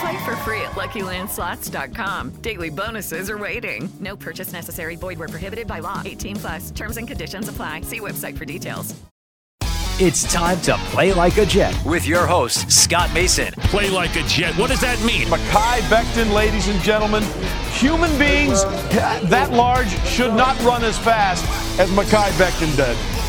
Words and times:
Play 0.00 0.24
for 0.24 0.36
free 0.36 0.60
at 0.62 0.72
LuckyLandSlots.com. 0.72 2.30
Daily 2.42 2.70
bonuses 2.70 3.30
are 3.30 3.38
waiting. 3.38 3.88
No 4.00 4.16
purchase 4.16 4.52
necessary. 4.52 4.96
Void 4.96 5.18
where 5.18 5.28
prohibited 5.28 5.66
by 5.66 5.78
law. 5.78 6.02
18 6.04 6.36
plus. 6.36 6.70
Terms 6.72 6.96
and 6.96 7.08
conditions 7.08 7.48
apply. 7.48 7.82
See 7.82 8.00
website 8.00 8.36
for 8.36 8.44
details. 8.44 8.94
It's 9.98 10.30
time 10.30 10.60
to 10.60 10.74
play 10.92 11.14
like 11.14 11.38
a 11.38 11.46
Jet 11.46 11.74
with 11.86 12.06
your 12.06 12.26
host, 12.26 12.70
Scott 12.70 13.14
Mason. 13.14 13.50
Play 13.72 13.88
like 13.88 14.14
a 14.16 14.22
jet. 14.24 14.54
What 14.58 14.68
does 14.68 14.82
that 14.82 15.02
mean? 15.02 15.26
Mekhi 15.28 15.80
Becton, 15.88 16.34
ladies 16.34 16.68
and 16.68 16.78
gentlemen. 16.82 17.22
Human 17.72 18.10
beings 18.18 18.62
that 19.30 19.52
large 19.52 19.88
should 20.04 20.34
not 20.34 20.62
run 20.62 20.84
as 20.84 20.98
fast 20.98 21.42
as 21.80 21.88
Mekhi 21.92 22.28
Becton 22.32 22.76
did. 22.76 23.15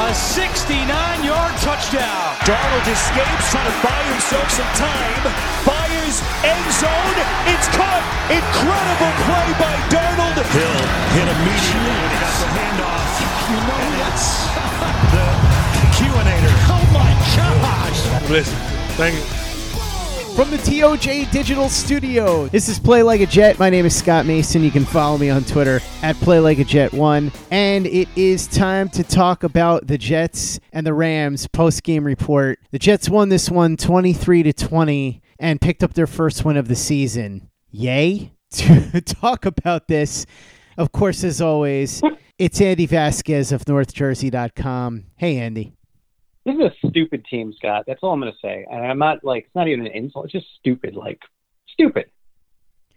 A 0.00 0.16
69-yard 0.16 1.54
touchdown. 1.60 2.32
Darnold 2.48 2.88
escapes, 2.88 3.52
trying 3.52 3.68
to 3.68 3.76
buy 3.84 4.00
himself 4.08 4.48
some 4.48 4.72
time. 4.80 5.22
Fires 5.60 6.24
end 6.40 6.66
zone. 6.72 7.18
It's 7.52 7.68
caught. 7.76 8.00
Incredible 8.32 9.12
play 9.28 9.48
by 9.60 9.76
Darnold. 9.92 10.40
Hill 10.56 10.80
hit 11.12 11.28
immediately 11.28 11.92
when 12.00 12.10
he 12.10 12.18
got 12.18 12.32
the 12.32 12.48
handoff. 12.48 13.12
You 13.52 13.60
know 13.60 13.84
that's 14.00 14.48
the 15.12 15.26
Q-inator. 15.92 16.54
Oh 16.72 16.80
my 16.96 17.12
gosh! 17.36 18.00
Listen, 18.30 18.56
thank 18.96 19.16
you. 19.16 19.49
From 20.40 20.50
the 20.50 20.56
TOJ 20.56 21.30
Digital 21.30 21.68
Studio, 21.68 22.46
this 22.48 22.70
is 22.70 22.78
Play 22.78 23.02
Like 23.02 23.20
a 23.20 23.26
Jet. 23.26 23.58
My 23.58 23.68
name 23.68 23.84
is 23.84 23.94
Scott 23.94 24.24
Mason. 24.24 24.64
You 24.64 24.70
can 24.70 24.86
follow 24.86 25.18
me 25.18 25.28
on 25.28 25.44
Twitter 25.44 25.80
at 26.02 26.16
Play 26.16 26.40
Like 26.40 26.58
a 26.58 26.64
Jet 26.64 26.94
One, 26.94 27.30
and 27.50 27.86
it 27.86 28.08
is 28.16 28.46
time 28.46 28.88
to 28.88 29.04
talk 29.04 29.42
about 29.42 29.86
the 29.86 29.98
Jets 29.98 30.58
and 30.72 30.86
the 30.86 30.94
Rams 30.94 31.46
post 31.46 31.82
game 31.82 32.04
report. 32.04 32.58
The 32.70 32.78
Jets 32.78 33.10
won 33.10 33.28
this 33.28 33.50
one 33.50 33.76
23 33.76 34.44
to 34.44 34.54
20 34.54 35.20
and 35.38 35.60
picked 35.60 35.82
up 35.82 35.92
their 35.92 36.06
first 36.06 36.42
win 36.42 36.56
of 36.56 36.68
the 36.68 36.74
season. 36.74 37.50
Yay! 37.70 38.32
To 38.50 39.00
talk 39.02 39.44
about 39.44 39.88
this, 39.88 40.24
of 40.78 40.90
course, 40.90 41.22
as 41.22 41.42
always, 41.42 42.00
it's 42.38 42.62
Andy 42.62 42.86
Vasquez 42.86 43.52
of 43.52 43.66
NorthJersey.com. 43.66 45.04
Hey, 45.16 45.36
Andy. 45.36 45.74
This 46.44 46.54
is 46.54 46.60
a 46.60 46.88
stupid 46.88 47.24
team, 47.26 47.52
Scott. 47.52 47.84
That's 47.86 48.00
all 48.02 48.12
I'm 48.12 48.20
going 48.20 48.32
to 48.32 48.38
say. 48.40 48.66
And 48.70 48.84
I'm 48.84 48.98
not 48.98 49.22
like 49.22 49.44
it's 49.44 49.54
not 49.54 49.68
even 49.68 49.86
an 49.86 49.92
insult. 49.92 50.26
It's 50.26 50.32
just 50.32 50.46
stupid, 50.58 50.94
like 50.94 51.20
stupid. 51.72 52.06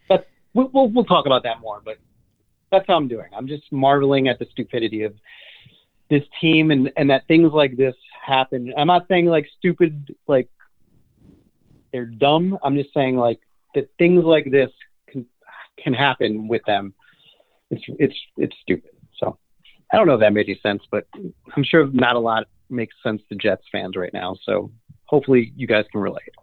But 0.08 0.28
we'll, 0.54 0.70
we'll 0.74 0.90
we'll 0.90 1.06
talk 1.06 1.26
about 1.26 1.44
that 1.44 1.60
more. 1.60 1.82
But 1.84 1.98
that's 2.72 2.86
how 2.88 2.96
I'm 2.96 3.08
doing. 3.08 3.28
I'm 3.36 3.48
just 3.48 3.64
marveling 3.72 4.28
at 4.30 4.40
the 4.40 4.48
stupidity 4.52 5.04
of 5.04 5.14
this 6.10 6.24
team 6.40 6.72
and 6.72 6.92
and 6.96 7.10
that 7.10 7.28
things 7.28 7.52
like 7.54 7.76
this 7.76 7.96
happen. 8.26 8.74
I'm 8.78 8.88
not 8.88 9.08
saying 9.10 9.26
like 9.26 9.48
stupid, 9.58 10.16
like 10.28 10.50
they're 11.92 12.06
dumb. 12.06 12.58
I'm 12.64 12.76
just 12.76 12.94
saying 12.94 13.18
like 13.18 13.40
that 13.76 13.90
things 13.98 14.24
like 14.24 14.50
this 14.52 14.70
can 15.10 15.26
can 15.78 15.94
happen 15.94 16.48
with 16.48 16.64
them. 16.66 16.94
It's 17.72 17.84
it's 18.00 18.16
it's 18.38 18.56
stupid. 18.62 18.92
So 19.20 19.38
I 19.92 19.98
don't 19.98 20.08
know 20.08 20.16
if 20.16 20.22
that 20.22 20.34
made 20.34 20.48
any 20.48 20.60
sense, 20.64 20.82
but 20.90 21.08
I'm 21.56 21.64
sure 21.64 21.88
not 21.88 22.16
a 22.16 22.20
lot 22.20 22.46
makes 22.74 22.96
sense 23.04 23.22
to 23.30 23.36
Jets 23.36 23.64
fans 23.72 23.96
right 23.96 24.14
now. 24.14 24.36
So 24.44 24.72
hopefully 25.06 25.54
you 25.56 25.68
guys 25.68 25.86
can 25.92 26.02
relate. 26.02 26.34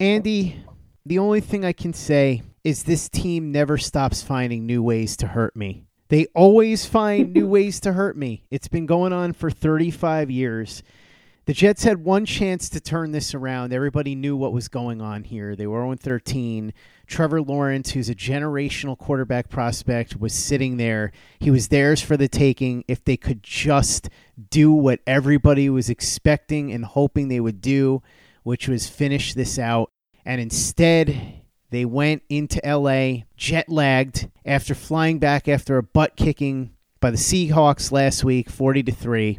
Andy, 0.00 0.64
the 1.06 1.18
only 1.18 1.40
thing 1.40 1.64
I 1.64 1.72
can 1.72 1.92
say 1.92 2.42
is 2.64 2.82
this 2.82 3.08
team 3.08 3.52
never 3.52 3.78
stops 3.78 4.22
finding 4.22 4.66
new 4.66 4.82
ways 4.82 5.16
to 5.18 5.28
hurt 5.28 5.54
me. 5.54 5.84
They 6.08 6.26
always 6.34 6.86
find 6.86 7.32
new 7.32 7.46
ways 7.56 7.80
to 7.80 7.92
hurt 7.92 8.16
me. 8.16 8.44
It's 8.50 8.68
been 8.68 8.86
going 8.86 9.12
on 9.12 9.32
for 9.32 9.50
35 9.50 10.30
years. 10.30 10.82
The 11.46 11.52
Jets 11.52 11.84
had 11.84 12.02
one 12.02 12.24
chance 12.24 12.70
to 12.70 12.80
turn 12.80 13.12
this 13.12 13.34
around. 13.34 13.74
Everybody 13.74 14.14
knew 14.14 14.34
what 14.34 14.54
was 14.54 14.68
going 14.68 15.02
on 15.02 15.24
here. 15.24 15.54
They 15.54 15.66
were 15.66 15.82
0 15.82 15.96
13. 15.96 16.72
Trevor 17.06 17.42
Lawrence, 17.42 17.90
who's 17.90 18.08
a 18.08 18.14
generational 18.14 18.96
quarterback 18.96 19.50
prospect, 19.50 20.18
was 20.18 20.32
sitting 20.32 20.78
there. 20.78 21.12
He 21.38 21.50
was 21.50 21.68
theirs 21.68 22.00
for 22.00 22.16
the 22.16 22.28
taking 22.28 22.82
if 22.88 23.04
they 23.04 23.18
could 23.18 23.42
just 23.42 24.08
do 24.48 24.72
what 24.72 25.00
everybody 25.06 25.68
was 25.68 25.90
expecting 25.90 26.72
and 26.72 26.82
hoping 26.82 27.28
they 27.28 27.40
would 27.40 27.60
do, 27.60 28.02
which 28.42 28.66
was 28.66 28.88
finish 28.88 29.34
this 29.34 29.58
out. 29.58 29.90
And 30.24 30.40
instead, 30.40 31.42
they 31.68 31.84
went 31.84 32.22
into 32.30 32.58
LA 32.64 33.24
jet 33.36 33.68
lagged 33.68 34.30
after 34.46 34.74
flying 34.74 35.18
back 35.18 35.46
after 35.46 35.76
a 35.76 35.82
butt 35.82 36.16
kicking 36.16 36.70
by 37.00 37.10
the 37.10 37.18
Seahawks 37.18 37.92
last 37.92 38.24
week, 38.24 38.48
40 38.48 38.84
to 38.84 38.92
3. 38.92 39.38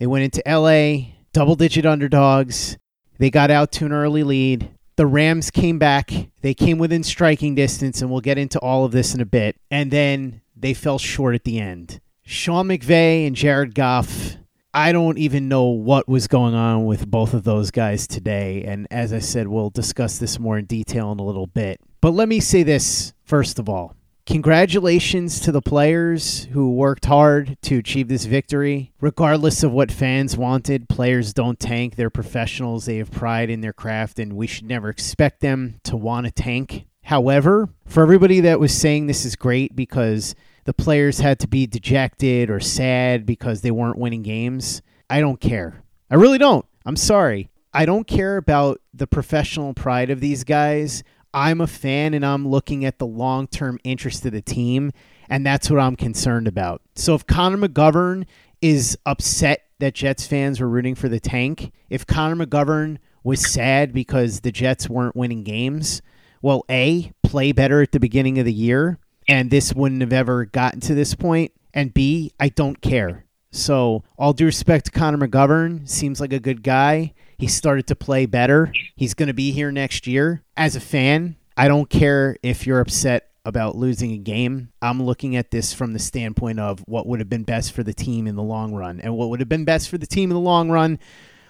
They 0.00 0.08
went 0.08 0.24
into 0.24 0.42
LA 0.44 1.15
double 1.36 1.54
digit 1.54 1.84
underdogs. 1.84 2.78
They 3.18 3.28
got 3.28 3.50
out 3.50 3.70
to 3.72 3.84
an 3.84 3.92
early 3.92 4.22
lead. 4.22 4.70
The 4.96 5.06
Rams 5.06 5.50
came 5.50 5.78
back. 5.78 6.10
They 6.40 6.54
came 6.54 6.78
within 6.78 7.02
striking 7.02 7.54
distance, 7.54 8.00
and 8.00 8.10
we'll 8.10 8.22
get 8.22 8.38
into 8.38 8.58
all 8.60 8.86
of 8.86 8.92
this 8.92 9.14
in 9.14 9.20
a 9.20 9.26
bit. 9.26 9.60
And 9.70 9.90
then 9.90 10.40
they 10.56 10.72
fell 10.72 10.98
short 10.98 11.34
at 11.34 11.44
the 11.44 11.58
end. 11.58 12.00
Sean 12.24 12.68
McVay 12.68 13.26
and 13.26 13.36
Jared 13.36 13.74
Goff. 13.74 14.38
I 14.72 14.92
don't 14.92 15.18
even 15.18 15.46
know 15.46 15.64
what 15.64 16.08
was 16.08 16.26
going 16.26 16.54
on 16.54 16.86
with 16.86 17.10
both 17.10 17.34
of 17.34 17.44
those 17.44 17.70
guys 17.70 18.06
today. 18.06 18.64
And 18.64 18.86
as 18.90 19.12
I 19.12 19.18
said, 19.18 19.46
we'll 19.46 19.68
discuss 19.68 20.16
this 20.16 20.38
more 20.38 20.56
in 20.56 20.64
detail 20.64 21.12
in 21.12 21.20
a 21.20 21.22
little 21.22 21.48
bit. 21.48 21.82
But 22.00 22.12
let 22.14 22.30
me 22.30 22.40
say 22.40 22.62
this 22.62 23.12
first 23.24 23.58
of 23.58 23.68
all. 23.68 23.94
Congratulations 24.26 25.38
to 25.38 25.52
the 25.52 25.62
players 25.62 26.46
who 26.46 26.72
worked 26.72 27.04
hard 27.04 27.56
to 27.62 27.78
achieve 27.78 28.08
this 28.08 28.24
victory. 28.24 28.92
Regardless 29.00 29.62
of 29.62 29.70
what 29.70 29.92
fans 29.92 30.36
wanted, 30.36 30.88
players 30.88 31.32
don't 31.32 31.60
tank. 31.60 31.94
They're 31.94 32.10
professionals. 32.10 32.86
They 32.86 32.96
have 32.96 33.12
pride 33.12 33.50
in 33.50 33.60
their 33.60 33.72
craft, 33.72 34.18
and 34.18 34.32
we 34.32 34.48
should 34.48 34.66
never 34.66 34.88
expect 34.88 35.42
them 35.42 35.76
to 35.84 35.96
want 35.96 36.26
to 36.26 36.32
tank. 36.32 36.86
However, 37.04 37.68
for 37.84 38.02
everybody 38.02 38.40
that 38.40 38.58
was 38.58 38.76
saying 38.76 39.06
this 39.06 39.24
is 39.24 39.36
great 39.36 39.76
because 39.76 40.34
the 40.64 40.74
players 40.74 41.20
had 41.20 41.38
to 41.38 41.46
be 41.46 41.68
dejected 41.68 42.50
or 42.50 42.58
sad 42.58 43.26
because 43.26 43.60
they 43.60 43.70
weren't 43.70 43.96
winning 43.96 44.24
games, 44.24 44.82
I 45.08 45.20
don't 45.20 45.40
care. 45.40 45.84
I 46.10 46.16
really 46.16 46.38
don't. 46.38 46.66
I'm 46.84 46.96
sorry. 46.96 47.48
I 47.72 47.84
don't 47.84 48.08
care 48.08 48.38
about 48.38 48.80
the 48.92 49.06
professional 49.06 49.72
pride 49.72 50.10
of 50.10 50.18
these 50.18 50.42
guys. 50.42 51.04
I'm 51.36 51.60
a 51.60 51.66
fan 51.66 52.14
and 52.14 52.24
I'm 52.24 52.48
looking 52.48 52.86
at 52.86 52.98
the 52.98 53.06
long 53.06 53.46
term 53.46 53.78
interest 53.84 54.24
of 54.24 54.32
the 54.32 54.40
team, 54.40 54.90
and 55.28 55.44
that's 55.44 55.70
what 55.70 55.78
I'm 55.78 55.94
concerned 55.94 56.48
about. 56.48 56.80
So 56.94 57.14
if 57.14 57.26
Connor 57.26 57.68
McGovern 57.68 58.24
is 58.62 58.96
upset 59.04 59.64
that 59.78 59.94
Jets 59.94 60.26
fans 60.26 60.60
were 60.60 60.68
rooting 60.68 60.94
for 60.94 61.10
the 61.10 61.20
tank, 61.20 61.72
if 61.90 62.06
Connor 62.06 62.46
McGovern 62.46 62.96
was 63.22 63.46
sad 63.46 63.92
because 63.92 64.40
the 64.40 64.50
Jets 64.50 64.88
weren't 64.88 65.14
winning 65.14 65.44
games, 65.44 66.00
well, 66.40 66.64
A, 66.70 67.12
play 67.22 67.52
better 67.52 67.82
at 67.82 67.92
the 67.92 68.00
beginning 68.00 68.38
of 68.38 68.46
the 68.46 68.52
year, 68.52 68.98
and 69.28 69.50
this 69.50 69.74
wouldn't 69.74 70.00
have 70.00 70.14
ever 70.14 70.46
gotten 70.46 70.80
to 70.80 70.94
this 70.94 71.14
point, 71.14 71.52
and 71.74 71.92
B, 71.92 72.32
I 72.40 72.48
don't 72.48 72.80
care. 72.80 73.26
So, 73.50 74.04
all 74.18 74.32
due 74.32 74.46
respect 74.46 74.86
to 74.86 74.90
Connor 74.90 75.28
McGovern, 75.28 75.86
seems 75.86 76.18
like 76.18 76.32
a 76.32 76.40
good 76.40 76.62
guy. 76.62 77.12
He 77.38 77.46
started 77.46 77.86
to 77.88 77.96
play 77.96 78.26
better. 78.26 78.72
He's 78.94 79.14
going 79.14 79.28
to 79.28 79.34
be 79.34 79.50
here 79.50 79.70
next 79.70 80.06
year. 80.06 80.42
As 80.56 80.76
a 80.76 80.80
fan, 80.80 81.36
I 81.56 81.68
don't 81.68 81.90
care 81.90 82.36
if 82.42 82.66
you're 82.66 82.80
upset 82.80 83.30
about 83.44 83.76
losing 83.76 84.12
a 84.12 84.18
game. 84.18 84.70
I'm 84.82 85.02
looking 85.02 85.36
at 85.36 85.50
this 85.50 85.72
from 85.72 85.92
the 85.92 85.98
standpoint 85.98 86.58
of 86.58 86.80
what 86.86 87.06
would 87.06 87.20
have 87.20 87.28
been 87.28 87.44
best 87.44 87.72
for 87.72 87.82
the 87.82 87.94
team 87.94 88.26
in 88.26 88.34
the 88.34 88.42
long 88.42 88.74
run. 88.74 89.00
And 89.00 89.16
what 89.16 89.30
would 89.30 89.40
have 89.40 89.48
been 89.48 89.64
best 89.64 89.88
for 89.88 89.98
the 89.98 90.06
team 90.06 90.30
in 90.30 90.34
the 90.34 90.40
long 90.40 90.70
run 90.70 90.98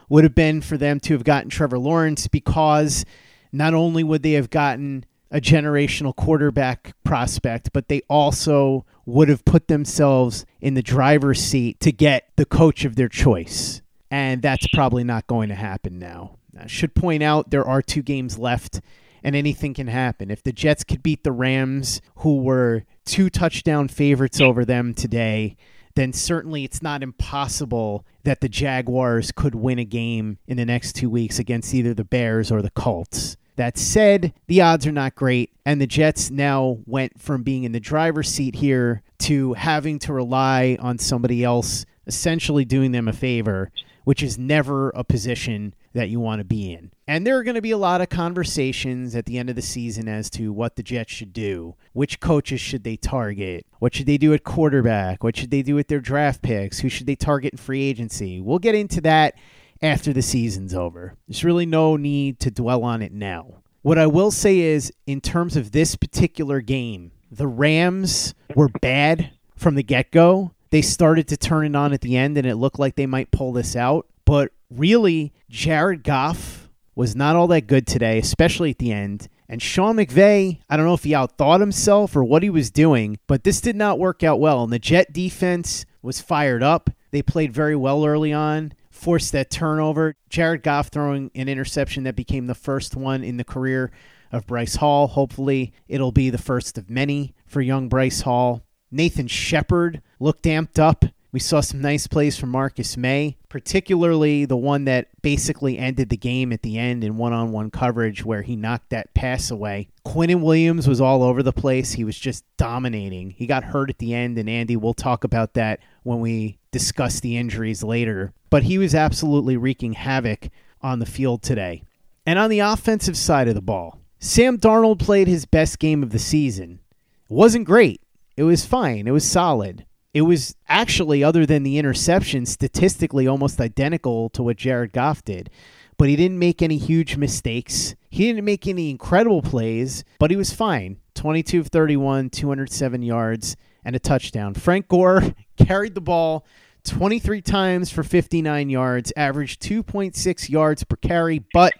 would 0.09 0.25
have 0.25 0.35
been 0.35 0.61
for 0.61 0.77
them 0.77 1.01
to 1.01 1.15
have 1.15 1.25
gotten 1.25 1.49
Trevor 1.49 1.79
Lawrence 1.79 2.29
because 2.29 3.05
not 3.51 3.75
only 3.75 4.05
would 4.05 4.23
they 4.23 4.33
have 4.33 4.51
gotten 4.51 5.05
a 5.31 5.41
generational 5.41 6.15
quarterback 6.15 6.95
prospect, 7.03 7.71
but 7.73 7.89
they 7.89 8.03
also 8.09 8.85
would 9.07 9.29
have 9.29 9.45
put 9.45 9.69
themselves 9.69 10.45
in 10.61 10.75
the 10.75 10.83
driver's 10.83 11.41
seat 11.41 11.81
to 11.81 11.93
get 11.93 12.29
the 12.37 12.45
coach 12.45 12.85
of 12.85 12.97
their 12.97 13.09
choice. 13.09 13.83
And 14.11 14.43
that's 14.43 14.67
probably 14.69 15.05
not 15.05 15.27
going 15.27 15.49
to 15.49 15.55
happen 15.55 15.99
now. 15.99 16.39
I 16.59 16.67
should 16.67 16.95
point 16.95 17.23
out 17.23 17.51
there 17.51 17.67
are 17.67 17.83
two 17.83 18.03
games 18.03 18.39
left 18.39 18.81
and 19.23 19.35
anything 19.35 19.75
can 19.75 19.89
happen. 19.89 20.31
If 20.31 20.43
the 20.43 20.53
Jets 20.53 20.85
could 20.85 21.03
beat 21.03 21.25
the 21.25 21.33
Rams, 21.33 22.01
who 22.17 22.43
were 22.43 22.85
two 23.05 23.29
touchdown 23.29 23.89
favorites 23.89 24.41
over 24.41 24.65
them 24.65 24.95
today, 24.95 25.57
then 25.97 26.13
certainly 26.13 26.63
it's 26.63 26.83
not 26.83 27.03
impossible 27.03 28.07
that 28.23 28.41
the 28.41 28.49
Jaguars 28.49 29.33
could 29.33 29.55
win 29.55 29.79
a 29.79 29.85
game 29.85 30.39
in 30.47 30.57
the 30.57 30.65
next 30.65 30.93
two 30.93 31.11
weeks 31.11 31.39
against 31.39 31.75
either 31.75 31.95
the 31.95 32.05
Bears 32.05 32.53
or 32.53 32.63
the 32.63 32.71
Colts. 32.71 33.37
That 33.57 33.79
said, 33.79 34.35
the 34.47 34.61
odds 34.61 34.87
are 34.87 34.93
not 34.93 35.15
great, 35.15 35.51
and 35.65 35.81
the 35.81 35.87
Jets 35.87 36.31
now 36.31 36.79
went 36.85 37.19
from 37.19 37.43
being 37.43 37.65
in 37.65 37.73
the 37.73 37.81
driver's 37.81 38.29
seat 38.29 38.57
here 38.57 39.03
to 39.21 39.55
having 39.55 39.99
to 40.01 40.13
rely 40.13 40.77
on 40.79 40.99
somebody 40.99 41.43
else 41.43 41.87
essentially 42.07 42.67
doing 42.67 42.93
them 42.93 43.09
a 43.09 43.13
favor, 43.13 43.73
which 44.07 44.23
is 44.23 44.39
never 44.39 44.91
a 44.91 45.03
position 45.03 45.75
that 45.93 46.09
you 46.09 46.21
want 46.21 46.39
to 46.39 46.45
be 46.45 46.73
in. 46.73 46.93
And 47.09 47.27
there 47.27 47.37
are 47.37 47.43
going 47.43 47.57
to 47.57 47.61
be 47.61 47.73
a 47.73 47.77
lot 47.77 48.01
of 48.01 48.09
conversations 48.09 49.17
at 49.17 49.27
the 49.27 49.37
end 49.37 49.51
of 49.51 49.57
the 49.57 49.63
season 49.63 50.07
as 50.07 50.31
to 50.31 50.53
what 50.53 50.77
the 50.77 50.85
Jets 50.85 51.13
should 51.13 51.33
do. 51.33 51.75
Which 51.93 52.21
coaches 52.21 52.61
should 52.61 52.85
they 52.85 52.97
target? 52.97 53.67
What 53.81 53.97
should 53.97 54.07
they 54.07 54.17
do 54.17 54.33
at 54.33 54.45
quarterback? 54.45 55.25
What 55.25 55.37
should 55.37 55.51
they 55.51 55.63
do 55.63 55.75
with 55.75 55.89
their 55.89 55.99
draft 55.99 56.41
picks? 56.41 56.79
Who 56.79 56.89
should 56.89 57.09
they 57.09 57.17
target 57.17 57.55
in 57.55 57.59
free 57.59 57.83
agency? 57.83 58.41
We'll 58.41 58.61
get 58.61 58.77
into 58.77 59.01
that 59.01 59.35
after 59.83 60.13
the 60.13 60.23
season's 60.23 60.73
over. 60.73 61.17
There's 61.27 61.43
really 61.43 61.67
no 61.67 61.97
need 61.97 62.39
to 62.41 62.53
dwell 62.53 62.85
on 62.85 63.03
it 63.03 63.11
now. 63.11 63.63
What 63.83 63.99
I 63.99 64.07
will 64.07 64.31
say 64.31 64.61
is, 64.61 64.93
in 65.09 65.21
terms 65.21 65.57
of 65.57 65.73
this 65.73 65.97
particular 65.97 66.61
game, 66.61 67.11
the 67.29 67.49
Rams 67.49 68.35
were 68.55 68.69
bad 68.69 69.33
from 69.57 69.75
the 69.75 69.83
get 69.83 70.13
go. 70.13 70.53
They 70.71 70.83
started 70.83 71.29
to 71.29 71.37
turn 71.37 71.67
it 71.67 71.77
on 71.77 71.93
at 71.93 72.01
the 72.01 72.17
end, 72.17 72.37
and 72.37 72.47
it 72.47 72.57
looked 72.57 72.79
like 72.79 72.97
they 72.97 73.07
might 73.07 73.31
pull 73.31 73.53
this 73.53 73.77
out. 73.77 74.07
But 74.25 74.53
really, 74.71 75.33
Jared 75.49 76.03
Goff 76.03 76.69
was 76.95 77.15
not 77.15 77.37
all 77.37 77.47
that 77.49 77.67
good 77.67 77.87
today, 77.87 78.19
especially 78.19 78.71
at 78.71 78.79
the 78.79 78.93
end. 78.93 79.29
And 79.49 79.63
Sean 79.63 79.97
McVay, 79.97 80.59
I 80.69 80.77
don't 80.77 80.87
know 80.87 80.95
if 80.95 81.05
he 81.05 81.13
outthought 81.13 81.61
himself 81.61 82.17
or 82.17 82.25
what 82.25 82.43
he 82.43 82.51
was 82.51 82.71
doing, 82.71 83.19
but 83.29 83.45
this 83.45 83.61
did 83.61 83.77
not 83.77 83.99
work 83.99 84.25
out 84.25 84.41
well. 84.41 84.65
And 84.65 84.73
the 84.73 84.81
Jet 84.81 85.13
defense 85.13 85.87
was 86.03 86.21
fired 86.21 86.65
up. 86.65 86.91
They 87.13 87.23
played 87.23 87.53
very 87.53 87.77
well 87.77 88.05
early 88.05 88.33
on 88.33 88.73
forced 88.97 89.33
that 89.33 89.51
turnover. 89.51 90.17
Jared 90.29 90.63
Goff 90.63 90.89
throwing 90.89 91.31
an 91.35 91.49
interception 91.49 92.05
that 92.05 92.17
became 92.17 92.47
the 92.47 92.55
first 92.55 92.97
one 92.97 93.23
in 93.23 93.37
the 93.37 93.45
career 93.45 93.93
of 94.33 94.47
Bryce 94.47 94.77
Hall. 94.77 95.07
Hopefully, 95.07 95.73
it'll 95.87 96.13
be 96.13 96.31
the 96.31 96.39
first 96.39 96.77
of 96.79 96.91
many 96.91 97.35
for 97.47 97.61
young 97.61 97.89
Bryce 97.89 98.23
Hall. 98.23 98.63
Nathan 98.91 99.27
Shepherd 99.27 100.03
looked 100.21 100.45
amped 100.45 100.79
up. 100.79 101.05
We 101.33 101.41
saw 101.41 101.61
some 101.61 101.83
nice 101.83 102.07
plays 102.07 102.39
from 102.39 102.49
Marcus 102.49 102.97
Maye, 102.97 103.37
particularly 103.51 104.47
the 104.47 104.57
one 104.57 104.85
that 104.85 105.09
basically 105.21 105.77
ended 105.77 106.09
the 106.09 106.17
game 106.17 106.51
at 106.51 106.63
the 106.63 106.79
end 106.79 107.05
in 107.05 107.19
one 107.19 107.35
on 107.35 107.53
one 107.53 107.71
coverage 107.71 108.25
where 108.25 108.41
he 108.41 108.57
knocked 108.57 108.89
that 108.91 109.13
pass 109.13 109.51
away. 109.51 109.89
Quinnen 110.07 110.41
Williams 110.41 110.89
was 110.89 111.01
all 111.01 111.23
over 111.23 111.43
the 111.43 111.53
place. 111.53 111.93
He 111.93 112.05
was 112.05 112.19
just 112.19 112.45
dominating. 112.57 113.33
He 113.33 113.47
got 113.47 113.65
hurt 113.65 113.91
at 113.91 113.99
the 113.99 114.15
end, 114.15 114.39
and 114.39 114.49
Andy, 114.49 114.77
we'll 114.77 114.95
talk 114.95 115.25
about 115.25 115.53
that 115.55 115.81
when 116.05 116.21
we 116.21 116.59
discuss 116.71 117.21
the 117.21 117.37
injuries 117.37 117.83
later. 117.83 118.33
But 118.49 118.63
he 118.63 118.79
was 118.79 118.95
absolutely 118.95 119.59
wreaking 119.59 119.95
havoc 119.95 120.49
on 120.81 121.01
the 121.01 121.07
field 121.07 121.43
today. 121.43 121.83
And 122.25 122.39
on 122.39 122.49
the 122.49 122.61
offensive 122.61 123.17
side 123.17 123.49
of 123.49 123.55
the 123.55 123.61
ball, 123.61 124.01
Sam 124.19 124.57
Darnold 124.59 125.01
played 125.01 125.29
his 125.29 125.45
best 125.45 125.79
game 125.79 126.03
of 126.03 126.11
the 126.11 126.19
season. 126.19 126.81
It 127.29 127.35
wasn't 127.35 127.67
great. 127.67 128.01
It 128.37 128.45
was 128.45 128.67
fine. 128.67 129.07
It 129.07 129.13
was 129.13 129.25
solid. 129.25 129.87
It 130.13 130.23
was 130.23 130.57
actually, 130.69 131.23
other 131.23 131.45
than 131.47 131.63
the 131.63 131.79
interception, 131.79 132.47
statistically 132.47 133.27
almost 133.27 133.61
identical 133.61 134.31
to 134.31 134.43
what 134.43 134.57
Jared 134.57 134.93
Goff 134.93 135.25
did. 135.25 135.51
But 135.99 136.09
he 136.09 136.17
didn't 136.17 136.39
make 136.39 136.63
any 136.63 136.77
huge 136.77 137.17
mistakes. 137.17 137.95
He 138.11 138.27
didn't 138.27 138.45
make 138.45 138.67
any 138.67 138.91
incredible 138.91 139.43
plays, 139.43 140.05
but 140.19 140.31
he 140.31 140.37
was 140.37 140.53
fine. 140.53 140.99
22 141.15 141.61
of 141.61 141.67
31, 141.69 142.31
207 142.31 143.03
yards, 143.03 143.57
and 143.85 143.97
a 143.97 143.99
touchdown. 143.99 144.55
Frank 144.55 144.89
Gore 144.89 145.23
carried 145.57 145.95
the 145.95 146.01
ball 146.01 146.47
23 146.85 147.43
times 147.43 147.91
for 147.91 148.03
59 148.03 148.71
yards, 148.71 149.13
averaged 149.17 149.61
2.6 149.63 150.49
yards 150.49 150.85
per 150.85 150.97
carry, 150.97 151.45
but 151.53 151.73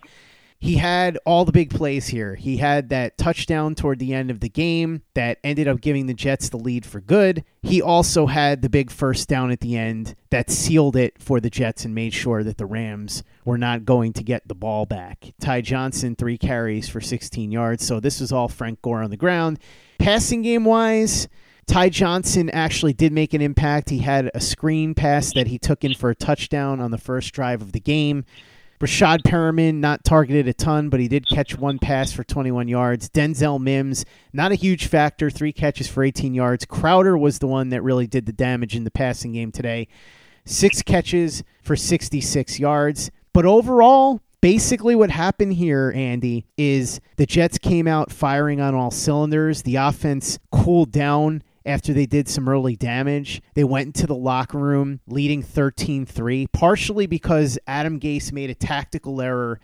he 0.59 0.77
had 0.77 1.19
all 1.27 1.45
the 1.45 1.53
big 1.53 1.71
plays 1.71 2.09
here. 2.09 2.35
He 2.35 2.57
had 2.57 2.89
that 2.89 3.19
touchdown 3.19 3.75
toward 3.75 3.99
the 3.99 4.15
end 4.15 4.31
of 4.31 4.41
the 4.41 4.49
game 4.49 5.03
that 5.15 5.39
ended 5.45 5.69
up 5.69 5.81
giving 5.81 6.07
the 6.07 6.15
Jets 6.15 6.49
the 6.49 6.57
lead 6.57 6.87
for 6.87 7.01
good. 7.01 7.45
He 7.63 7.83
also 7.83 8.27
had 8.27 8.63
the 8.63 8.71
big 8.71 8.91
first 8.91 9.29
down 9.29 9.51
at 9.51 9.61
the 9.61 9.77
end 9.77 10.15
that 10.31 10.51
sealed 10.51 10.97
it 10.97 11.21
for 11.21 11.41
the 11.41 11.51
Jets 11.51 11.85
and 11.85 11.95
made 11.95 12.15
sure 12.15 12.43
that 12.43 12.57
the 12.57 12.67
Rams 12.67 13.23
were 13.45 13.59
not 13.59 13.85
going 13.85 14.13
to 14.15 14.25
get 14.25 14.49
the 14.49 14.55
ball 14.55 14.87
back. 14.87 15.35
Ty 15.41 15.61
Johnson, 15.61 16.17
three 16.17 16.39
carries 16.39 16.89
for 16.89 17.01
16 17.01 17.53
yards. 17.53 17.87
So 17.87 18.01
this 18.01 18.21
was 18.21 18.33
all 18.33 18.49
Frank 18.49 18.81
Gore 18.81 19.03
on 19.03 19.11
the 19.11 19.17
ground. 19.17 19.59
Passing 19.99 20.43
game 20.43 20.65
wise, 20.65 21.29
Ty 21.67 21.91
Johnson 21.91 22.49
actually 22.51 22.93
did 22.93 23.13
make 23.13 23.35
an 23.35 23.43
impact. 23.43 23.91
He 23.91 23.99
had 23.99 24.31
a 24.35 24.41
screen 24.41 24.95
pass 24.95 25.33
that 25.35 25.49
he 25.49 25.59
took 25.59 25.85
in 25.85 25.95
for 25.95 26.11
a 26.11 26.15
touchdown 26.15 26.81
on 26.81 26.93
the 26.93 26.99
first 26.99 27.35
drive 27.35 27.61
of 27.61 27.73
the 27.73 27.81
game. 27.81 28.25
Breshad 28.79 29.23
Perriman 29.23 29.77
not 29.77 30.05
targeted 30.05 30.47
a 30.49 30.53
ton, 30.53 30.91
but 30.91 31.01
he 31.01 31.09
did 31.09 31.27
catch 31.27 31.57
one 31.57 31.79
pass 31.79 32.13
for 32.13 32.25
21 32.25 32.69
yards. 32.69 33.09
Denzel 33.09 33.59
Mims, 33.59 34.05
not 34.33 34.53
a 34.53 34.57
huge 34.57 34.87
factor, 34.87 35.31
three 35.31 35.53
catches 35.53 35.89
for 35.89 36.03
18 36.03 36.35
yards. 36.35 36.67
Crowder 36.67 37.17
was 37.17 37.39
the 37.39 37.47
one 37.47 37.71
that 37.71 37.83
really 37.83 38.07
did 38.07 38.27
the 38.27 38.33
damage 38.33 38.77
in 38.77 38.85
the 38.85 38.91
passing 38.91 39.33
game 39.33 39.51
today. 39.51 39.89
Six 40.45 40.83
catches 40.83 41.43
for 41.63 41.75
66 41.75 42.61
yards. 42.61 43.11
But 43.33 43.47
overall, 43.47 44.21
basically 44.41 44.95
what 44.95 45.11
happened 45.11 45.55
here, 45.55 45.93
Andy, 45.95 46.47
is 46.57 47.01
the 47.17 47.27
Jets 47.27 47.59
came 47.59 47.89
out 47.89 48.13
firing 48.13 48.61
on 48.61 48.75
all 48.75 48.91
cylinders. 48.91 49.63
The 49.63 49.77
offense 49.77 50.39
cooled 50.53 50.93
down 50.93 51.43
after 51.67 51.93
they 51.93 52.07
did 52.07 52.29
some 52.29 52.49
early 52.49 52.77
damage. 52.77 53.43
They 53.55 53.65
went 53.65 53.87
into 53.87 54.07
the 54.07 54.15
locker 54.15 54.59
room 54.59 55.01
leading 55.07 55.43
13 55.43 56.07
3, 56.07 56.47
partially 56.53 57.07
because 57.07 57.59
Adam 57.67 58.01
Gase 58.01 58.33
made 58.33 58.49
a 58.49 58.55
tactical 58.55 59.21
error 59.21 59.61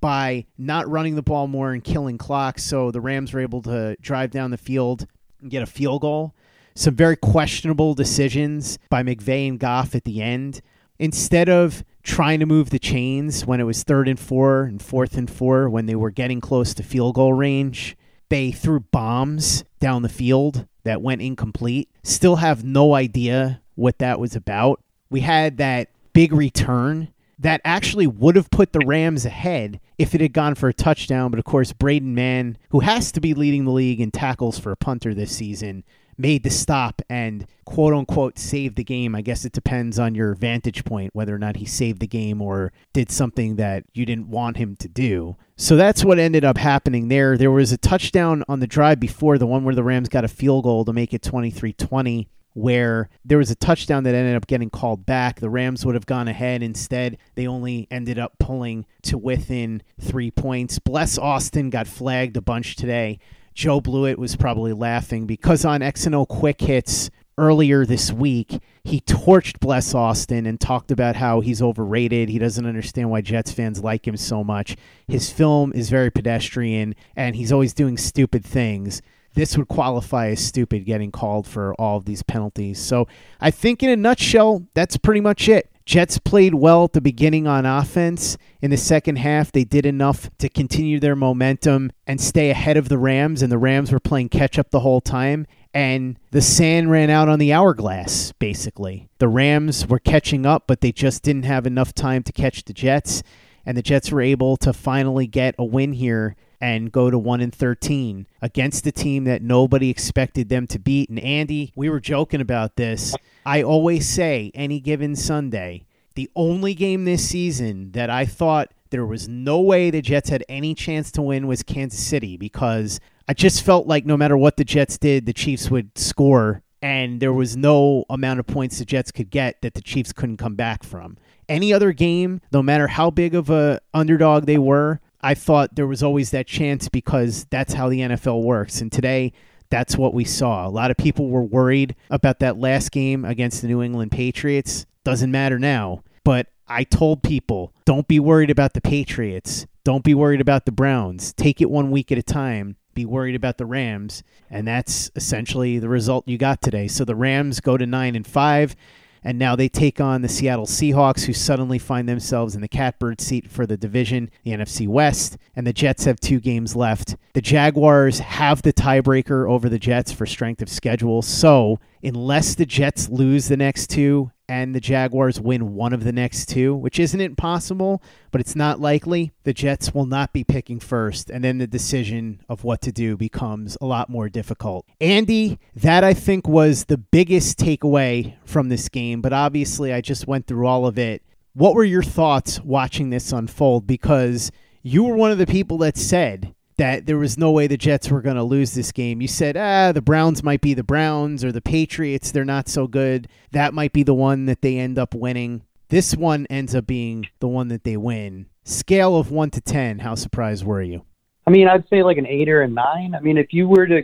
by 0.00 0.44
not 0.58 0.88
running 0.88 1.14
the 1.14 1.22
ball 1.22 1.46
more 1.46 1.72
and 1.72 1.82
killing 1.82 2.18
clock. 2.18 2.58
So 2.58 2.90
the 2.90 3.00
Rams 3.00 3.32
were 3.32 3.40
able 3.40 3.62
to 3.62 3.96
drive 4.00 4.30
down 4.30 4.50
the 4.50 4.58
field 4.58 5.06
and 5.40 5.50
get 5.50 5.62
a 5.62 5.66
field 5.66 6.02
goal. 6.02 6.34
Some 6.74 6.96
very 6.96 7.16
questionable 7.16 7.94
decisions 7.94 8.78
by 8.90 9.04
McVay 9.04 9.48
and 9.48 9.60
Goff 9.60 9.94
at 9.94 10.04
the 10.04 10.20
end. 10.20 10.60
Instead 10.98 11.48
of 11.48 11.84
trying 12.02 12.40
to 12.40 12.46
move 12.46 12.70
the 12.70 12.78
chains 12.78 13.46
when 13.46 13.60
it 13.60 13.64
was 13.64 13.82
third 13.82 14.08
and 14.08 14.18
four 14.18 14.64
and 14.64 14.82
fourth 14.82 15.16
and 15.16 15.30
four, 15.30 15.70
when 15.70 15.86
they 15.86 15.94
were 15.94 16.10
getting 16.10 16.40
close 16.40 16.74
to 16.74 16.82
field 16.82 17.14
goal 17.14 17.32
range, 17.32 17.96
they 18.34 18.50
threw 18.50 18.80
bombs 18.80 19.62
down 19.78 20.02
the 20.02 20.08
field 20.08 20.66
that 20.82 21.00
went 21.00 21.22
incomplete. 21.22 21.88
Still 22.02 22.34
have 22.36 22.64
no 22.64 22.92
idea 22.92 23.62
what 23.76 23.98
that 23.98 24.18
was 24.18 24.34
about. 24.34 24.82
We 25.08 25.20
had 25.20 25.58
that 25.58 25.90
big 26.12 26.32
return 26.32 27.12
that 27.38 27.60
actually 27.64 28.08
would 28.08 28.34
have 28.34 28.50
put 28.50 28.72
the 28.72 28.84
Rams 28.84 29.24
ahead 29.24 29.78
if 29.98 30.16
it 30.16 30.20
had 30.20 30.32
gone 30.32 30.56
for 30.56 30.68
a 30.68 30.74
touchdown. 30.74 31.30
But 31.30 31.38
of 31.38 31.44
course, 31.44 31.72
Braden 31.72 32.12
Mann, 32.12 32.58
who 32.70 32.80
has 32.80 33.12
to 33.12 33.20
be 33.20 33.34
leading 33.34 33.66
the 33.66 33.70
league 33.70 34.00
in 34.00 34.10
tackles 34.10 34.58
for 34.58 34.72
a 34.72 34.76
punter 34.76 35.14
this 35.14 35.30
season, 35.30 35.84
made 36.16 36.42
the 36.42 36.50
stop 36.50 37.02
and 37.08 37.46
quote 37.64 37.94
unquote 37.94 38.38
saved 38.38 38.76
the 38.76 38.84
game. 38.84 39.14
I 39.14 39.22
guess 39.22 39.44
it 39.44 39.52
depends 39.52 39.98
on 39.98 40.14
your 40.14 40.34
vantage 40.34 40.84
point 40.84 41.14
whether 41.14 41.34
or 41.34 41.38
not 41.38 41.56
he 41.56 41.64
saved 41.64 42.00
the 42.00 42.06
game 42.06 42.40
or 42.40 42.72
did 42.92 43.10
something 43.10 43.56
that 43.56 43.84
you 43.92 44.06
didn't 44.06 44.28
want 44.28 44.56
him 44.56 44.76
to 44.76 44.88
do. 44.88 45.36
So 45.56 45.76
that's 45.76 46.04
what 46.04 46.18
ended 46.18 46.44
up 46.44 46.58
happening 46.58 47.08
there. 47.08 47.36
There 47.36 47.50
was 47.50 47.72
a 47.72 47.78
touchdown 47.78 48.44
on 48.48 48.60
the 48.60 48.66
drive 48.66 49.00
before, 49.00 49.38
the 49.38 49.46
one 49.46 49.64
where 49.64 49.74
the 49.74 49.84
Rams 49.84 50.08
got 50.08 50.24
a 50.24 50.28
field 50.28 50.64
goal 50.64 50.84
to 50.84 50.92
make 50.92 51.14
it 51.14 51.22
23 51.22 51.72
20 51.72 52.28
where 52.54 53.08
there 53.24 53.38
was 53.38 53.50
a 53.50 53.56
touchdown 53.56 54.04
that 54.04 54.14
ended 54.14 54.36
up 54.36 54.46
getting 54.46 54.70
called 54.70 55.04
back. 55.04 55.40
The 55.40 55.50
Rams 55.50 55.84
would 55.84 55.96
have 55.96 56.06
gone 56.06 56.28
ahead. 56.28 56.62
Instead, 56.62 57.18
they 57.34 57.46
only 57.46 57.86
ended 57.90 58.18
up 58.18 58.38
pulling 58.38 58.86
to 59.02 59.18
within 59.18 59.82
three 60.00 60.30
points. 60.30 60.78
Bless 60.78 61.18
Austin 61.18 61.68
got 61.70 61.86
flagged 61.86 62.36
a 62.36 62.40
bunch 62.40 62.76
today. 62.76 63.18
Joe 63.54 63.80
Blewett 63.80 64.18
was 64.18 64.36
probably 64.36 64.72
laughing 64.72 65.26
because 65.26 65.64
on 65.64 65.82
X 65.82 66.06
and 66.06 66.14
O 66.14 66.26
quick 66.26 66.60
hits 66.60 67.10
earlier 67.38 67.86
this 67.86 68.12
week, 68.12 68.60
he 68.84 69.00
torched 69.00 69.60
Bless 69.60 69.94
Austin 69.94 70.46
and 70.46 70.60
talked 70.60 70.90
about 70.90 71.16
how 71.16 71.40
he's 71.40 71.62
overrated. 71.62 72.28
He 72.28 72.38
doesn't 72.38 72.66
understand 72.66 73.10
why 73.10 73.20
Jets 73.20 73.52
fans 73.52 73.82
like 73.82 74.06
him 74.06 74.16
so 74.16 74.44
much. 74.44 74.76
His 75.08 75.30
film 75.30 75.72
is 75.72 75.90
very 75.90 76.10
pedestrian 76.10 76.94
and 77.16 77.36
he's 77.36 77.52
always 77.52 77.74
doing 77.74 77.96
stupid 77.96 78.44
things 78.44 79.02
this 79.34 79.58
would 79.58 79.68
qualify 79.68 80.28
as 80.28 80.40
stupid 80.40 80.84
getting 80.84 81.10
called 81.10 81.46
for 81.46 81.74
all 81.74 81.96
of 81.96 82.04
these 82.04 82.22
penalties. 82.22 82.78
So 82.78 83.06
I 83.40 83.50
think, 83.50 83.82
in 83.82 83.90
a 83.90 83.96
nutshell, 83.96 84.66
that's 84.74 84.96
pretty 84.96 85.20
much 85.20 85.48
it. 85.48 85.70
Jets 85.86 86.18
played 86.18 86.54
well 86.54 86.84
at 86.84 86.94
the 86.94 87.00
beginning 87.00 87.46
on 87.46 87.66
offense. 87.66 88.38
In 88.62 88.70
the 88.70 88.76
second 88.76 89.16
half, 89.16 89.52
they 89.52 89.64
did 89.64 89.84
enough 89.84 90.30
to 90.38 90.48
continue 90.48 90.98
their 90.98 91.14
momentum 91.14 91.92
and 92.06 92.20
stay 92.20 92.50
ahead 92.50 92.76
of 92.76 92.88
the 92.88 92.96
Rams, 92.96 93.42
and 93.42 93.52
the 93.52 93.58
Rams 93.58 93.92
were 93.92 94.00
playing 94.00 94.30
catch 94.30 94.58
up 94.58 94.70
the 94.70 94.80
whole 94.80 95.02
time. 95.02 95.46
And 95.74 96.18
the 96.30 96.40
sand 96.40 96.90
ran 96.90 97.10
out 97.10 97.28
on 97.28 97.38
the 97.38 97.52
hourglass, 97.52 98.32
basically. 98.32 99.08
The 99.18 99.28
Rams 99.28 99.86
were 99.86 99.98
catching 99.98 100.46
up, 100.46 100.64
but 100.66 100.80
they 100.80 100.92
just 100.92 101.22
didn't 101.22 101.44
have 101.44 101.66
enough 101.66 101.92
time 101.92 102.22
to 102.22 102.32
catch 102.32 102.64
the 102.64 102.72
Jets. 102.72 103.22
And 103.66 103.76
the 103.76 103.82
Jets 103.82 104.10
were 104.10 104.20
able 104.20 104.56
to 104.58 104.72
finally 104.72 105.26
get 105.26 105.54
a 105.58 105.64
win 105.64 105.92
here 105.92 106.36
and 106.64 106.90
go 106.90 107.10
to 107.10 107.18
1 107.18 107.42
and 107.42 107.54
13 107.54 108.26
against 108.40 108.86
a 108.86 108.90
team 108.90 109.24
that 109.24 109.42
nobody 109.42 109.90
expected 109.90 110.48
them 110.48 110.66
to 110.66 110.78
beat. 110.78 111.10
And 111.10 111.18
Andy, 111.18 111.74
we 111.76 111.90
were 111.90 112.00
joking 112.00 112.40
about 112.40 112.76
this. 112.76 113.14
I 113.44 113.62
always 113.62 114.08
say 114.08 114.50
any 114.54 114.80
given 114.80 115.14
Sunday, 115.14 115.84
the 116.14 116.30
only 116.34 116.72
game 116.72 117.04
this 117.04 117.28
season 117.28 117.92
that 117.92 118.08
I 118.08 118.24
thought 118.24 118.72
there 118.88 119.04
was 119.04 119.28
no 119.28 119.60
way 119.60 119.90
the 119.90 120.00
Jets 120.00 120.30
had 120.30 120.42
any 120.48 120.74
chance 120.74 121.12
to 121.12 121.20
win 121.20 121.46
was 121.46 121.62
Kansas 121.62 122.02
City 122.02 122.38
because 122.38 122.98
I 123.28 123.34
just 123.34 123.62
felt 123.62 123.86
like 123.86 124.06
no 124.06 124.16
matter 124.16 124.36
what 124.38 124.56
the 124.56 124.64
Jets 124.64 124.96
did, 124.96 125.26
the 125.26 125.34
Chiefs 125.34 125.70
would 125.70 125.98
score 125.98 126.62
and 126.80 127.20
there 127.20 127.34
was 127.34 127.58
no 127.58 128.06
amount 128.08 128.40
of 128.40 128.46
points 128.46 128.78
the 128.78 128.86
Jets 128.86 129.12
could 129.12 129.28
get 129.28 129.60
that 129.60 129.74
the 129.74 129.82
Chiefs 129.82 130.14
couldn't 130.14 130.38
come 130.38 130.54
back 130.54 130.82
from. 130.82 131.18
Any 131.46 131.74
other 131.74 131.92
game, 131.92 132.40
no 132.52 132.62
matter 132.62 132.86
how 132.86 133.10
big 133.10 133.34
of 133.34 133.50
a 133.50 133.82
underdog 133.92 134.46
they 134.46 134.56
were, 134.56 135.02
I 135.24 135.32
thought 135.32 135.74
there 135.74 135.86
was 135.86 136.02
always 136.02 136.32
that 136.32 136.46
chance 136.46 136.90
because 136.90 137.46
that's 137.46 137.72
how 137.72 137.88
the 137.88 138.00
NFL 138.00 138.42
works. 138.42 138.82
And 138.82 138.92
today, 138.92 139.32
that's 139.70 139.96
what 139.96 140.12
we 140.12 140.24
saw. 140.24 140.66
A 140.66 140.68
lot 140.68 140.90
of 140.90 140.98
people 140.98 141.30
were 141.30 141.42
worried 141.42 141.96
about 142.10 142.40
that 142.40 142.58
last 142.58 142.92
game 142.92 143.24
against 143.24 143.62
the 143.62 143.68
New 143.68 143.82
England 143.82 144.12
Patriots. 144.12 144.84
Doesn't 145.02 145.30
matter 145.30 145.58
now. 145.58 146.02
But 146.24 146.48
I 146.68 146.84
told 146.84 147.22
people 147.22 147.72
don't 147.86 148.06
be 148.06 148.20
worried 148.20 148.50
about 148.50 148.74
the 148.74 148.82
Patriots. 148.82 149.66
Don't 149.82 150.04
be 150.04 150.12
worried 150.12 150.42
about 150.42 150.66
the 150.66 150.72
Browns. 150.72 151.32
Take 151.32 151.62
it 151.62 151.70
one 151.70 151.90
week 151.90 152.12
at 152.12 152.18
a 152.18 152.22
time. 152.22 152.76
Be 152.92 153.06
worried 153.06 153.34
about 153.34 153.56
the 153.56 153.66
Rams. 153.66 154.22
And 154.50 154.68
that's 154.68 155.10
essentially 155.16 155.78
the 155.78 155.88
result 155.88 156.28
you 156.28 156.36
got 156.36 156.60
today. 156.60 156.86
So 156.86 157.02
the 157.06 157.16
Rams 157.16 157.60
go 157.60 157.78
to 157.78 157.86
9 157.86 158.14
and 158.14 158.26
5 158.26 158.76
and 159.24 159.38
now 159.38 159.56
they 159.56 159.68
take 159.68 160.00
on 160.00 160.20
the 160.22 160.28
Seattle 160.28 160.66
Seahawks, 160.66 161.24
who 161.24 161.32
suddenly 161.32 161.78
find 161.78 162.08
themselves 162.08 162.54
in 162.54 162.60
the 162.60 162.68
catbird 162.68 163.20
seat 163.20 163.50
for 163.50 163.66
the 163.66 163.78
division, 163.78 164.30
the 164.44 164.52
NFC 164.52 164.86
West, 164.86 165.38
and 165.56 165.66
the 165.66 165.72
Jets 165.72 166.04
have 166.04 166.20
two 166.20 166.38
games 166.38 166.76
left. 166.76 167.16
The 167.32 167.40
Jaguars 167.40 168.18
have 168.18 168.62
the 168.62 168.72
tiebreaker 168.72 169.48
over 169.48 169.68
the 169.68 169.78
Jets 169.78 170.12
for 170.12 170.26
strength 170.26 170.60
of 170.60 170.68
schedule, 170.68 171.22
so 171.22 171.80
unless 172.04 172.54
the 172.54 172.66
Jets 172.66 173.08
lose 173.08 173.48
the 173.48 173.56
next 173.56 173.88
two 173.88 174.30
and 174.48 174.74
the 174.74 174.80
Jaguars 174.80 175.40
win 175.40 175.74
one 175.74 175.94
of 175.94 176.04
the 176.04 176.12
next 176.12 176.46
two, 176.46 176.74
which 176.74 177.00
isn't 177.00 177.20
impossible, 177.20 178.02
but 178.30 178.40
it's 178.40 178.54
not 178.54 178.78
likely, 178.78 179.32
the 179.44 179.54
Jets 179.54 179.94
will 179.94 180.04
not 180.04 180.32
be 180.32 180.44
picking 180.44 180.78
first. 180.80 181.30
And 181.30 181.42
then 181.42 181.58
the 181.58 181.66
decision 181.66 182.42
of 182.48 182.62
what 182.62 182.82
to 182.82 182.92
do 182.92 183.16
becomes 183.16 183.78
a 183.80 183.86
lot 183.86 184.10
more 184.10 184.28
difficult. 184.28 184.86
Andy, 185.00 185.58
that 185.74 186.04
I 186.04 186.12
think 186.12 186.46
was 186.46 186.84
the 186.84 186.98
biggest 186.98 187.58
takeaway 187.58 188.34
from 188.44 188.68
this 188.68 188.88
game, 188.88 189.22
but 189.22 189.32
obviously 189.32 189.92
I 189.92 190.02
just 190.02 190.26
went 190.26 190.46
through 190.46 190.66
all 190.66 190.86
of 190.86 190.98
it. 190.98 191.22
What 191.54 191.74
were 191.74 191.84
your 191.84 192.02
thoughts 192.02 192.60
watching 192.60 193.10
this 193.10 193.32
unfold? 193.32 193.86
Because 193.86 194.52
you 194.82 195.04
were 195.04 195.16
one 195.16 195.30
of 195.30 195.38
the 195.38 195.46
people 195.46 195.78
that 195.78 195.96
said 195.96 196.54
that 196.76 197.06
there 197.06 197.18
was 197.18 197.38
no 197.38 197.50
way 197.50 197.66
the 197.66 197.76
Jets 197.76 198.10
were 198.10 198.20
going 198.20 198.36
to 198.36 198.42
lose 198.42 198.74
this 198.74 198.92
game. 198.92 199.20
You 199.20 199.28
said, 199.28 199.56
ah, 199.56 199.92
the 199.92 200.02
Browns 200.02 200.42
might 200.42 200.60
be 200.60 200.74
the 200.74 200.82
Browns 200.82 201.44
or 201.44 201.52
the 201.52 201.60
Patriots. 201.60 202.30
They're 202.30 202.44
not 202.44 202.68
so 202.68 202.86
good. 202.86 203.28
That 203.52 203.74
might 203.74 203.92
be 203.92 204.02
the 204.02 204.14
one 204.14 204.46
that 204.46 204.62
they 204.62 204.78
end 204.78 204.98
up 204.98 205.14
winning. 205.14 205.62
This 205.88 206.16
one 206.16 206.46
ends 206.46 206.74
up 206.74 206.86
being 206.86 207.28
the 207.38 207.48
one 207.48 207.68
that 207.68 207.84
they 207.84 207.96
win. 207.96 208.46
Scale 208.64 209.16
of 209.16 209.30
1 209.30 209.50
to 209.50 209.60
10, 209.60 210.00
how 210.00 210.14
surprised 210.14 210.64
were 210.64 210.82
you? 210.82 211.04
I 211.46 211.50
mean, 211.50 211.68
I'd 211.68 211.88
say 211.88 212.02
like 212.02 212.16
an 212.16 212.26
8 212.26 212.48
or 212.48 212.62
a 212.62 212.68
9. 212.68 213.14
I 213.14 213.20
mean, 213.20 213.38
if 213.38 213.52
you 213.52 213.68
were 213.68 213.86
to 213.86 214.02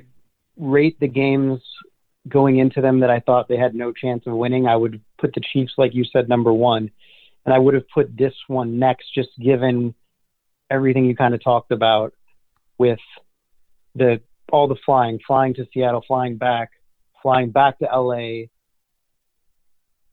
rate 0.57 1.01
the 1.01 1.09
games 1.09 1.61
going 2.29 2.59
into 2.59 2.83
them 2.83 3.01
that 3.01 3.11
I 3.11 3.21
thought 3.21 3.49
they 3.49 3.57
had 3.57 3.75
no 3.75 3.93
chance 3.93 4.25
of 4.27 4.35
winning, 4.35 4.67
I 4.67 4.77
would 4.77 5.01
put 5.19 5.35
the 5.35 5.41
Chiefs, 5.53 5.73
like 5.79 5.95
you 5.95 6.05
said, 6.05 6.29
number 6.29 6.53
one. 6.53 6.91
And 7.47 7.55
I 7.55 7.59
would 7.59 7.75
have 7.75 7.89
put 7.89 8.15
this 8.17 8.35
one 8.47 8.79
next, 8.79 9.15
just 9.15 9.31
given 9.43 9.95
everything 10.71 11.07
you 11.07 11.17
kind 11.17 11.35
of 11.35 11.43
talked 11.43 11.73
about 11.73 12.13
with 12.81 12.99
the 13.95 14.21
all 14.51 14.67
the 14.67 14.77
flying, 14.85 15.21
flying 15.25 15.55
to 15.55 15.67
Seattle, 15.73 16.03
flying 16.09 16.37
back, 16.37 16.71
flying 17.23 17.51
back 17.51 17.79
to 17.79 17.85
LA, 17.85 18.47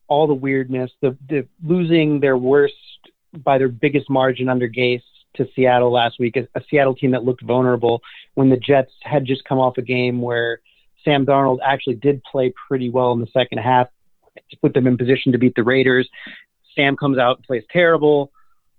all 0.06 0.28
the 0.28 0.34
weirdness, 0.34 0.90
the, 1.00 1.16
the 1.28 1.48
losing 1.64 2.20
their 2.20 2.36
worst 2.36 2.74
by 3.32 3.58
their 3.58 3.68
biggest 3.68 4.08
margin 4.08 4.48
under 4.48 4.68
Gase 4.68 5.02
to 5.36 5.46
Seattle 5.56 5.90
last 5.90 6.20
week, 6.20 6.36
a, 6.36 6.46
a 6.56 6.62
Seattle 6.70 6.94
team 6.94 7.10
that 7.12 7.24
looked 7.24 7.42
vulnerable 7.42 8.00
when 8.34 8.50
the 8.50 8.56
Jets 8.56 8.92
had 9.02 9.24
just 9.24 9.44
come 9.44 9.58
off 9.58 9.78
a 9.78 9.82
game 9.82 10.20
where 10.20 10.60
Sam 11.04 11.24
Darnold 11.24 11.58
actually 11.64 11.96
did 11.96 12.22
play 12.30 12.52
pretty 12.68 12.90
well 12.90 13.12
in 13.12 13.20
the 13.20 13.28
second 13.32 13.58
half 13.58 13.88
to 14.50 14.56
put 14.58 14.74
them 14.74 14.86
in 14.86 14.98
position 14.98 15.32
to 15.32 15.38
beat 15.38 15.54
the 15.56 15.64
Raiders. 15.64 16.08
Sam 16.76 16.96
comes 16.96 17.18
out 17.18 17.38
and 17.38 17.46
plays 17.46 17.64
terrible. 17.72 18.30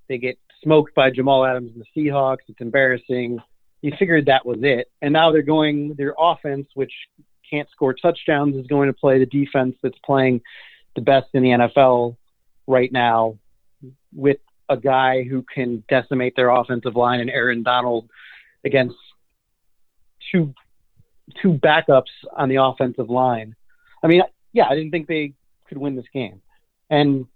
They 0.08 0.20
get 0.20 0.38
smoked 0.64 0.94
by 0.96 1.10
Jamal 1.10 1.46
Adams 1.46 1.72
and 1.74 1.84
the 1.84 2.10
Seahawks. 2.10 2.48
It's 2.48 2.62
embarrassing 2.62 3.40
you 3.82 3.94
figured 3.98 4.26
that 4.26 4.46
was 4.46 4.60
it. 4.62 4.90
And 5.02 5.14
now 5.14 5.32
they're 5.32 5.42
going, 5.42 5.96
their 5.98 6.14
offense, 6.18 6.68
which 6.74 6.92
can't 7.50 7.70
score 7.72 7.94
touchdowns, 7.94 8.56
is 8.56 8.68
going 8.68 8.88
to 8.88 8.94
play 8.94 9.20
the 9.20 9.26
defense 9.26 9.76
that's 9.82 9.98
playing 10.06 10.42
the 10.96 11.02
best 11.02 11.28
in 11.34 11.44
the 11.44 11.50
NFL 11.50 12.18
right 12.68 12.92
now 12.92 13.38
with 14.14 14.38
a 14.68 14.78
guy 14.78 15.24
who 15.24 15.44
can 15.54 15.84
decimate 15.90 16.36
their 16.36 16.50
offensive 16.50 16.96
line 16.96 17.20
and 17.20 17.30
Aaron 17.30 17.64
Donald 17.64 18.10
against 18.64 18.96
two 20.32 20.54
two 21.42 21.54
backups 21.54 22.10
on 22.36 22.50
the 22.50 22.56
offensive 22.56 23.10
line. 23.10 23.56
I 24.04 24.08
mean, 24.08 24.24
yeah, 24.52 24.66
I 24.68 24.76
didn't 24.76 24.92
think 24.92 25.08
they 25.08 25.34
could 25.68 25.78
win 25.78 25.96
this 25.96 26.06
game. 26.14 26.42
And 26.90 27.28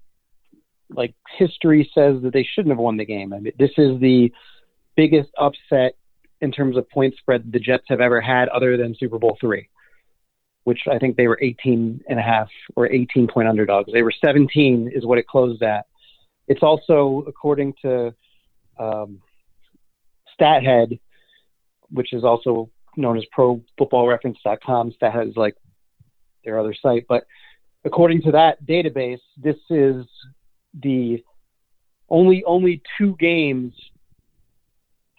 like 0.90 1.14
history 1.38 1.90
says 1.94 2.22
that 2.24 2.34
they 2.34 2.44
shouldn't 2.44 2.72
have 2.72 2.80
won 2.80 2.98
the 2.98 3.06
game. 3.06 3.34
I 3.34 3.40
mean, 3.40 3.54
this 3.58 3.72
is 3.78 4.00
the 4.00 4.32
biggest 4.96 5.30
upset 5.38 5.96
in 6.44 6.52
terms 6.52 6.76
of 6.76 6.88
point 6.90 7.16
spread 7.18 7.52
the 7.52 7.60
Jets 7.60 7.86
have 7.88 8.02
ever 8.02 8.20
had 8.20 8.50
other 8.50 8.76
than 8.76 8.96
Super 9.00 9.18
Bowl 9.18 9.38
three, 9.40 9.70
which 10.66 10.82
I 10.92 11.00
think 11.00 11.16
they 11.16 11.28
were 11.28 11.40
18 11.42 12.02
and 12.08 12.20
a 12.20 12.22
half 12.22 12.50
or 12.76 12.92
18 12.92 13.28
point 13.28 13.48
underdogs. 13.48 13.92
They 13.92 14.04
were 14.04 14.14
17 14.24 14.92
is 14.94 15.06
what 15.06 15.18
it 15.18 15.26
closed 15.26 15.64
at. 15.64 15.86
It's 16.50 16.62
also, 16.62 17.24
according 17.28 17.74
to 17.84 18.14
um, 18.78 19.22
StatHead, 20.40 21.00
which 21.90 22.12
is 22.12 22.26
also 22.26 22.70
known 22.98 23.18
as 23.18 23.24
ProFootballReference.com. 23.36 24.94
StatHead 25.02 25.30
is 25.30 25.38
like 25.38 25.56
their 26.44 26.60
other 26.60 26.76
site, 26.80 27.06
but 27.08 27.26
according 27.86 28.22
to 28.24 28.32
that 28.32 28.66
database, 28.66 29.22
this 29.38 29.56
is 29.70 30.06
the 30.74 31.24
only 32.10 32.44
only 32.44 32.82
two 32.98 33.16
games 33.18 33.74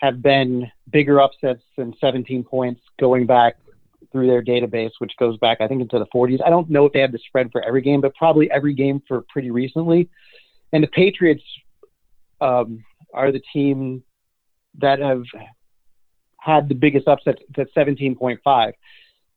have 0.00 0.22
been 0.22 0.70
bigger 0.90 1.20
upsets 1.20 1.62
than 1.76 1.94
17 2.00 2.44
points 2.44 2.80
going 2.98 3.26
back 3.26 3.56
through 4.12 4.26
their 4.26 4.42
database, 4.42 4.92
which 4.98 5.12
goes 5.18 5.36
back, 5.38 5.60
I 5.60 5.68
think, 5.68 5.80
into 5.82 5.98
the 5.98 6.06
40s. 6.14 6.38
I 6.44 6.50
don't 6.50 6.70
know 6.70 6.86
if 6.86 6.92
they 6.92 7.00
have 7.00 7.12
the 7.12 7.18
spread 7.26 7.50
for 7.50 7.62
every 7.64 7.82
game, 7.82 8.00
but 8.00 8.14
probably 8.14 8.50
every 8.50 8.74
game 8.74 9.02
for 9.08 9.24
pretty 9.28 9.50
recently. 9.50 10.08
And 10.72 10.82
the 10.82 10.88
Patriots 10.88 11.42
um, 12.40 12.84
are 13.12 13.32
the 13.32 13.42
team 13.52 14.02
that 14.80 14.98
have 14.98 15.24
had 16.38 16.68
the 16.68 16.74
biggest 16.74 17.08
upset 17.08 17.38
at 17.56 17.74
17.5. 17.74 18.72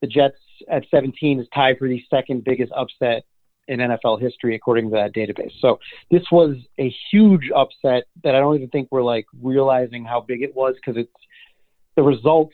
The 0.02 0.08
Jets 0.08 0.38
at 0.70 0.84
17 0.92 1.40
is 1.40 1.48
tied 1.54 1.78
for 1.78 1.88
the 1.88 2.04
second 2.10 2.44
biggest 2.44 2.72
upset 2.74 3.24
in 3.68 3.80
NFL 3.80 4.22
history, 4.22 4.56
according 4.56 4.90
to 4.90 4.96
that 4.96 5.14
database. 5.14 5.52
So 5.60 5.80
this 6.10 6.24
was 6.32 6.56
a 6.80 6.94
huge 7.12 7.50
upset 7.56 8.06
that 8.24 8.36
I 8.36 8.40
don't 8.40 8.56
even 8.56 8.70
think 8.70 8.88
we're 8.92 9.04
like 9.04 9.26
realizing 9.42 10.06
how 10.06 10.22
big 10.22 10.42
it 10.42 10.56
was 10.56 10.76
because 10.76 11.00
it's 11.00 11.12
the 11.96 12.04
result 12.04 12.52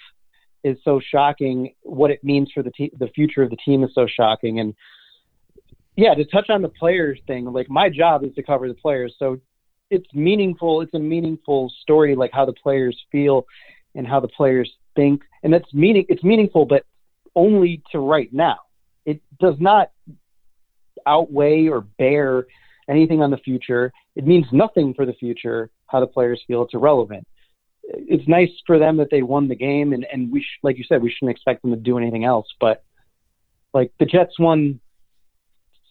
is 0.63 0.77
so 0.83 0.99
shocking. 1.11 1.73
What 1.83 2.11
it 2.11 2.23
means 2.23 2.51
for 2.53 2.63
the 2.63 2.71
te- 2.71 2.93
the 2.97 3.07
future 3.07 3.43
of 3.43 3.49
the 3.49 3.57
team 3.57 3.83
is 3.83 3.91
so 3.93 4.07
shocking. 4.07 4.59
And 4.59 4.73
yeah, 5.95 6.15
to 6.15 6.25
touch 6.25 6.49
on 6.49 6.61
the 6.61 6.69
players 6.69 7.19
thing, 7.27 7.45
like 7.45 7.69
my 7.69 7.89
job 7.89 8.23
is 8.23 8.33
to 8.35 8.43
cover 8.43 8.67
the 8.67 8.73
players, 8.73 9.13
so 9.19 9.39
it's 9.89 10.11
meaningful. 10.13 10.81
It's 10.81 10.93
a 10.95 10.99
meaningful 10.99 11.71
story, 11.81 12.15
like 12.15 12.31
how 12.33 12.45
the 12.45 12.53
players 12.53 12.99
feel 13.11 13.45
and 13.93 14.07
how 14.07 14.19
the 14.19 14.27
players 14.27 14.71
think, 14.95 15.21
and 15.43 15.53
that's 15.53 15.71
meaning. 15.73 16.05
It's 16.09 16.23
meaningful, 16.23 16.65
but 16.65 16.85
only 17.35 17.83
to 17.91 17.99
right 17.99 18.31
now. 18.33 18.57
It 19.05 19.21
does 19.39 19.55
not 19.59 19.91
outweigh 21.07 21.67
or 21.67 21.81
bear 21.81 22.45
anything 22.89 23.21
on 23.21 23.31
the 23.31 23.37
future. 23.37 23.91
It 24.15 24.25
means 24.25 24.45
nothing 24.51 24.93
for 24.93 25.05
the 25.05 25.13
future 25.13 25.69
how 25.87 25.99
the 25.99 26.07
players 26.07 26.41
feel. 26.47 26.63
It's 26.63 26.73
irrelevant. 26.73 27.25
It's 27.83 28.27
nice 28.27 28.49
for 28.65 28.79
them 28.79 28.97
that 28.97 29.09
they 29.11 29.21
won 29.21 29.47
the 29.47 29.55
game, 29.55 29.93
and 29.93 30.05
and 30.11 30.31
we 30.31 30.41
sh- 30.41 30.63
like 30.63 30.77
you 30.77 30.85
said, 30.87 31.01
we 31.01 31.11
shouldn't 31.11 31.31
expect 31.31 31.61
them 31.61 31.71
to 31.71 31.77
do 31.77 31.97
anything 31.97 32.23
else. 32.23 32.47
But 32.59 32.83
like 33.73 33.91
the 33.99 34.05
Jets 34.05 34.39
won 34.39 34.79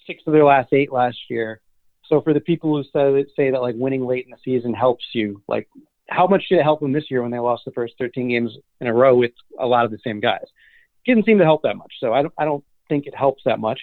six 0.07 0.23
of 0.27 0.33
their 0.33 0.45
last 0.45 0.73
eight 0.73 0.93
last 0.93 1.19
year. 1.29 1.61
So 2.07 2.21
for 2.21 2.35
the 2.35 2.41
people 2.41 2.75
who 2.75 2.83
say 2.85 3.25
say 3.37 3.51
that 3.51 3.61
like 3.61 3.75
winning 3.77 4.07
late 4.07 4.25
in 4.25 4.31
the 4.31 4.39
season 4.45 4.75
helps 4.75 5.05
you, 5.13 5.43
like 5.49 5.69
how 6.09 6.27
much 6.27 6.45
did 6.49 6.59
it 6.59 6.63
help 6.63 6.81
them 6.81 6.93
this 6.93 7.11
year 7.11 7.23
when 7.23 7.31
they 7.31 7.39
lost 7.39 7.65
the 7.65 7.73
first 7.73 7.95
13 7.99 8.29
games 8.29 8.57
in 8.81 8.87
a 8.87 8.93
row 8.93 9.17
with 9.17 9.33
a 9.59 9.67
lot 9.67 9.85
of 9.85 9.91
the 9.91 9.99
same 10.05 10.21
guys? 10.21 10.43
It 10.43 11.11
didn't 11.11 11.27
seem 11.27 11.39
to 11.39 11.45
help 11.45 11.63
that 11.63 11.77
much. 11.77 11.93
So 12.01 12.13
I 12.13 12.23
don't 12.23 12.35
I 12.39 12.45
don't 12.45 12.65
think 12.89 13.07
it 13.07 13.15
helps 13.15 13.43
that 13.45 13.61
much. 13.61 13.81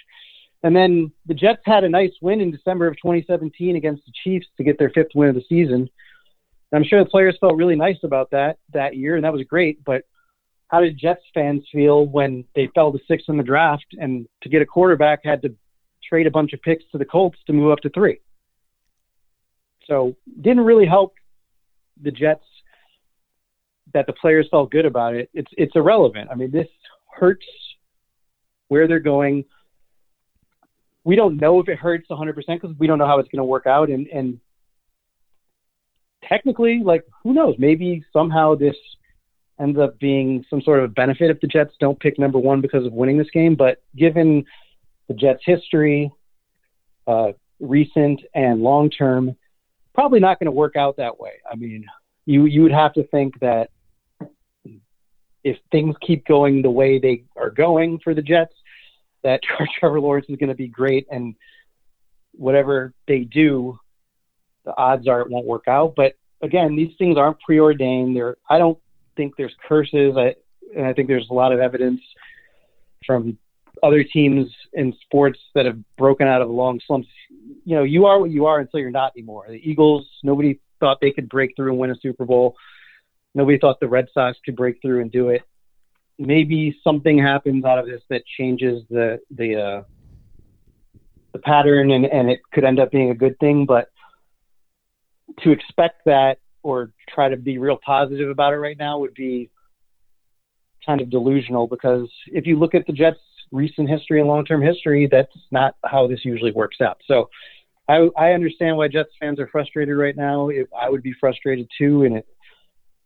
And 0.62 0.76
then 0.76 1.10
the 1.26 1.34
Jets 1.34 1.62
had 1.64 1.84
a 1.84 1.88
nice 1.88 2.12
win 2.20 2.40
in 2.40 2.50
December 2.50 2.86
of 2.86 2.96
2017 2.96 3.76
against 3.76 4.04
the 4.04 4.12
Chiefs 4.24 4.46
to 4.56 4.64
get 4.64 4.78
their 4.78 4.90
fifth 4.90 5.14
win 5.14 5.30
of 5.30 5.34
the 5.34 5.44
season. 5.48 5.88
And 6.72 6.78
I'm 6.78 6.84
sure 6.84 7.02
the 7.02 7.10
players 7.10 7.36
felt 7.40 7.56
really 7.56 7.76
nice 7.76 7.98
about 8.04 8.30
that 8.30 8.58
that 8.72 8.96
year, 8.96 9.16
and 9.16 9.24
that 9.24 9.32
was 9.32 9.42
great. 9.44 9.82
But 9.84 10.02
how 10.68 10.80
did 10.80 10.98
Jets 10.98 11.22
fans 11.34 11.64
feel 11.72 12.06
when 12.06 12.44
they 12.54 12.68
fell 12.74 12.92
to 12.92 12.98
sixth 13.08 13.28
in 13.28 13.36
the 13.36 13.42
draft 13.42 13.86
and 13.98 14.26
to 14.42 14.48
get 14.48 14.62
a 14.62 14.66
quarterback 14.66 15.20
had 15.24 15.42
to 15.42 15.54
trade 16.08 16.26
a 16.26 16.30
bunch 16.30 16.52
of 16.52 16.62
picks 16.62 16.84
to 16.92 16.98
the 16.98 17.04
Colts 17.04 17.38
to 17.46 17.52
move 17.52 17.72
up 17.72 17.80
to 17.80 17.90
three? 17.90 18.20
So 19.86 20.14
didn't 20.40 20.64
really 20.64 20.86
help 20.86 21.14
the 22.00 22.12
Jets 22.12 22.44
that 23.92 24.06
the 24.06 24.12
players 24.12 24.46
felt 24.50 24.70
good 24.70 24.86
about 24.86 25.14
it. 25.14 25.30
It's 25.34 25.50
it's 25.56 25.74
irrelevant. 25.74 26.28
I 26.30 26.34
mean, 26.34 26.50
this 26.50 26.68
hurts 27.16 27.46
where 28.68 28.86
they're 28.86 29.00
going 29.00 29.44
we 31.04 31.16
don't 31.16 31.36
know 31.36 31.60
if 31.60 31.68
it 31.68 31.78
hurts 31.78 32.06
100% 32.10 32.34
because 32.34 32.76
we 32.78 32.86
don't 32.86 32.98
know 32.98 33.06
how 33.06 33.18
it's 33.18 33.28
going 33.28 33.38
to 33.38 33.44
work 33.44 33.66
out. 33.66 33.88
And, 33.88 34.06
and 34.08 34.40
technically, 36.28 36.82
like, 36.84 37.04
who 37.22 37.32
knows? 37.32 37.54
Maybe 37.58 38.04
somehow 38.12 38.54
this 38.54 38.76
ends 39.60 39.78
up 39.78 39.98
being 39.98 40.44
some 40.48 40.62
sort 40.62 40.80
of 40.82 40.94
benefit 40.94 41.30
if 41.30 41.40
the 41.40 41.46
Jets 41.46 41.74
don't 41.80 42.00
pick 42.00 42.18
number 42.18 42.38
one 42.38 42.60
because 42.60 42.86
of 42.86 42.92
winning 42.92 43.18
this 43.18 43.30
game. 43.32 43.54
But 43.54 43.82
given 43.96 44.44
the 45.08 45.14
Jets' 45.14 45.42
history, 45.44 46.12
uh, 47.06 47.32
recent 47.60 48.20
and 48.34 48.62
long 48.62 48.90
term, 48.90 49.36
probably 49.94 50.20
not 50.20 50.38
going 50.38 50.46
to 50.46 50.52
work 50.52 50.76
out 50.76 50.96
that 50.96 51.18
way. 51.18 51.32
I 51.50 51.56
mean, 51.56 51.84
you 52.26 52.46
you 52.46 52.62
would 52.62 52.72
have 52.72 52.92
to 52.94 53.06
think 53.08 53.38
that 53.40 53.70
if 55.42 55.56
things 55.72 55.94
keep 56.00 56.26
going 56.26 56.62
the 56.62 56.70
way 56.70 56.98
they 56.98 57.24
are 57.36 57.50
going 57.50 57.98
for 58.02 58.14
the 58.14 58.22
Jets, 58.22 58.54
that 59.22 59.40
Trevor 59.78 60.00
Lawrence 60.00 60.26
is 60.28 60.36
going 60.36 60.48
to 60.48 60.54
be 60.54 60.68
great, 60.68 61.06
and 61.10 61.34
whatever 62.32 62.92
they 63.06 63.20
do, 63.20 63.78
the 64.64 64.76
odds 64.76 65.08
are 65.08 65.20
it 65.20 65.30
won't 65.30 65.46
work 65.46 65.64
out. 65.68 65.94
But 65.96 66.14
again, 66.42 66.76
these 66.76 66.92
things 66.98 67.16
aren't 67.16 67.40
preordained. 67.40 68.16
There, 68.16 68.36
I 68.48 68.58
don't 68.58 68.78
think 69.16 69.36
there's 69.36 69.54
curses. 69.66 70.14
I, 70.16 70.34
and 70.76 70.86
I 70.86 70.92
think 70.92 71.08
there's 71.08 71.28
a 71.30 71.34
lot 71.34 71.52
of 71.52 71.60
evidence 71.60 72.00
from 73.06 73.38
other 73.82 74.04
teams 74.04 74.46
in 74.74 74.94
sports 75.02 75.38
that 75.54 75.64
have 75.66 75.78
broken 75.96 76.28
out 76.28 76.42
of 76.42 76.50
long 76.50 76.80
slumps. 76.86 77.08
You 77.64 77.76
know, 77.76 77.82
you 77.82 78.06
are 78.06 78.20
what 78.20 78.30
you 78.30 78.46
are 78.46 78.60
until 78.60 78.80
you're 78.80 78.90
not 78.90 79.12
anymore. 79.16 79.46
The 79.48 79.54
Eagles, 79.54 80.06
nobody 80.22 80.60
thought 80.80 80.98
they 81.00 81.10
could 81.10 81.28
break 81.28 81.56
through 81.56 81.70
and 81.70 81.78
win 81.78 81.90
a 81.90 81.96
Super 81.96 82.24
Bowl. 82.24 82.56
Nobody 83.34 83.58
thought 83.58 83.80
the 83.80 83.88
Red 83.88 84.08
Sox 84.12 84.38
could 84.44 84.56
break 84.56 84.82
through 84.82 85.00
and 85.00 85.10
do 85.10 85.28
it 85.28 85.42
maybe 86.20 86.78
something 86.84 87.18
happens 87.18 87.64
out 87.64 87.78
of 87.78 87.86
this 87.86 88.02
that 88.10 88.22
changes 88.38 88.82
the 88.90 89.18
the 89.30 89.56
uh, 89.56 89.82
the 91.32 91.38
pattern, 91.38 91.90
and 91.90 92.04
and 92.04 92.30
it 92.30 92.40
could 92.52 92.64
end 92.64 92.78
up 92.78 92.92
being 92.92 93.10
a 93.10 93.14
good 93.14 93.38
thing. 93.40 93.66
But 93.66 93.88
to 95.40 95.50
expect 95.50 96.02
that 96.04 96.38
or 96.62 96.92
try 97.08 97.30
to 97.30 97.36
be 97.36 97.58
real 97.58 97.78
positive 97.84 98.28
about 98.28 98.52
it 98.52 98.58
right 98.58 98.76
now 98.78 98.98
would 98.98 99.14
be 99.14 99.50
kind 100.84 101.00
of 101.00 101.08
delusional 101.10 101.66
because 101.66 102.10
if 102.26 102.46
you 102.46 102.58
look 102.58 102.74
at 102.74 102.86
the 102.86 102.92
Jets' 102.92 103.18
recent 103.50 103.88
history 103.88 104.20
and 104.20 104.28
long-term 104.28 104.60
history, 104.62 105.08
that's 105.10 105.32
not 105.50 105.74
how 105.84 106.06
this 106.06 106.20
usually 106.24 106.52
works 106.52 106.80
out. 106.80 106.98
So 107.06 107.30
I, 107.88 108.08
I 108.16 108.32
understand 108.32 108.76
why 108.76 108.88
Jets 108.88 109.10
fans 109.18 109.38
are 109.40 109.48
frustrated 109.48 109.96
right 109.96 110.16
now. 110.16 110.48
It, 110.48 110.68
I 110.78 110.90
would 110.90 111.02
be 111.02 111.14
frustrated 111.18 111.68
too, 111.78 112.04
and 112.04 112.18
it 112.18 112.26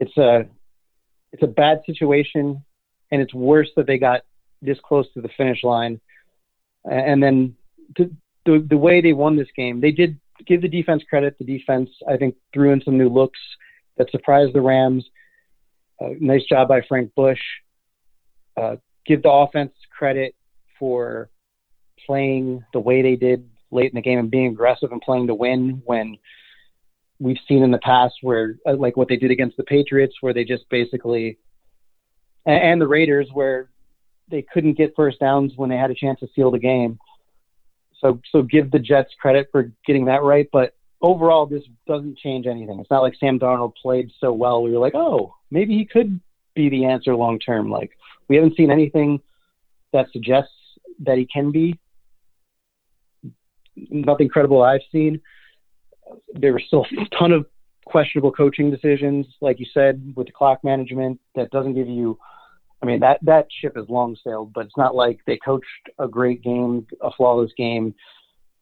it's 0.00 0.16
a 0.16 0.46
it's 1.32 1.42
a 1.42 1.48
bad 1.48 1.80
situation 1.86 2.64
and 3.14 3.22
it's 3.22 3.32
worse 3.32 3.68
that 3.76 3.86
they 3.86 3.96
got 3.96 4.22
this 4.60 4.78
close 4.84 5.06
to 5.14 5.20
the 5.20 5.28
finish 5.36 5.62
line. 5.62 6.00
And 6.84 7.22
then 7.22 7.54
the, 7.96 8.66
the, 8.68 8.76
way 8.76 9.00
they 9.00 9.12
won 9.12 9.36
this 9.36 9.48
game, 9.56 9.80
they 9.80 9.92
did 9.92 10.18
give 10.48 10.62
the 10.62 10.68
defense 10.68 11.04
credit. 11.08 11.36
The 11.38 11.44
defense, 11.44 11.90
I 12.08 12.16
think, 12.16 12.34
threw 12.52 12.72
in 12.72 12.82
some 12.82 12.98
new 12.98 13.08
looks 13.08 13.38
that 13.96 14.10
surprised 14.10 14.52
the 14.52 14.60
Rams. 14.60 15.04
Uh, 16.02 16.10
nice 16.18 16.42
job 16.42 16.66
by 16.66 16.80
Frank 16.88 17.14
Bush. 17.14 17.38
Uh, 18.60 18.76
give 19.06 19.22
the 19.22 19.30
offense 19.30 19.72
credit 19.96 20.34
for 20.76 21.30
playing 22.04 22.64
the 22.72 22.80
way 22.80 23.00
they 23.00 23.14
did 23.14 23.48
late 23.70 23.92
in 23.92 23.94
the 23.94 24.02
game 24.02 24.18
and 24.18 24.30
being 24.30 24.48
aggressive 24.48 24.90
and 24.90 25.00
playing 25.02 25.28
to 25.28 25.34
win 25.34 25.82
when 25.84 26.18
we've 27.20 27.38
seen 27.46 27.62
in 27.62 27.70
the 27.70 27.78
past 27.78 28.14
where 28.22 28.56
uh, 28.66 28.74
like 28.76 28.96
what 28.96 29.08
they 29.08 29.16
did 29.16 29.30
against 29.30 29.56
the 29.56 29.62
Patriots 29.62 30.16
where 30.20 30.34
they 30.34 30.44
just 30.44 30.68
basically 30.68 31.38
and 32.46 32.80
the 32.80 32.86
Raiders 32.86 33.28
where 33.32 33.68
they 34.30 34.42
couldn't 34.42 34.76
get 34.76 34.94
first 34.96 35.20
downs 35.20 35.52
when 35.56 35.70
they 35.70 35.76
had 35.76 35.90
a 35.90 35.94
chance 35.94 36.20
to 36.20 36.28
seal 36.34 36.50
the 36.50 36.58
game. 36.58 36.98
So 38.00 38.20
so 38.30 38.42
give 38.42 38.70
the 38.70 38.78
Jets 38.78 39.12
credit 39.20 39.48
for 39.50 39.72
getting 39.86 40.06
that 40.06 40.22
right, 40.22 40.48
but 40.52 40.74
overall 41.00 41.46
this 41.46 41.62
doesn't 41.86 42.18
change 42.18 42.46
anything. 42.46 42.80
It's 42.80 42.90
not 42.90 43.02
like 43.02 43.14
Sam 43.18 43.38
Darnold 43.38 43.74
played 43.80 44.10
so 44.20 44.32
well 44.32 44.62
we 44.62 44.72
were 44.72 44.78
like, 44.78 44.94
"Oh, 44.94 45.34
maybe 45.50 45.76
he 45.76 45.84
could 45.84 46.20
be 46.54 46.68
the 46.68 46.86
answer 46.86 47.14
long 47.14 47.38
term." 47.38 47.70
Like 47.70 47.92
we 48.28 48.36
haven't 48.36 48.56
seen 48.56 48.70
anything 48.70 49.20
that 49.92 50.06
suggests 50.12 50.52
that 51.00 51.18
he 51.18 51.26
can 51.26 51.50
be. 51.50 51.78
Nothing 53.76 54.28
credible 54.28 54.62
I've 54.62 54.82
seen. 54.92 55.20
There 56.34 56.52
were 56.52 56.62
still 56.66 56.86
a 56.98 57.16
ton 57.16 57.32
of 57.32 57.46
questionable 57.86 58.32
coaching 58.32 58.70
decisions, 58.70 59.26
like 59.40 59.58
you 59.60 59.66
said, 59.72 60.14
with 60.16 60.26
the 60.26 60.32
clock 60.32 60.62
management 60.64 61.20
that 61.34 61.50
doesn't 61.50 61.74
give 61.74 61.88
you 61.88 62.18
I 62.82 62.86
mean 62.86 63.00
that 63.00 63.18
that 63.22 63.46
ship 63.60 63.76
has 63.76 63.88
long 63.88 64.16
sailed, 64.22 64.52
but 64.52 64.66
it's 64.66 64.76
not 64.76 64.94
like 64.94 65.20
they 65.26 65.38
coached 65.38 65.66
a 65.98 66.08
great 66.08 66.42
game, 66.42 66.86
a 67.00 67.10
flawless 67.10 67.52
game, 67.56 67.94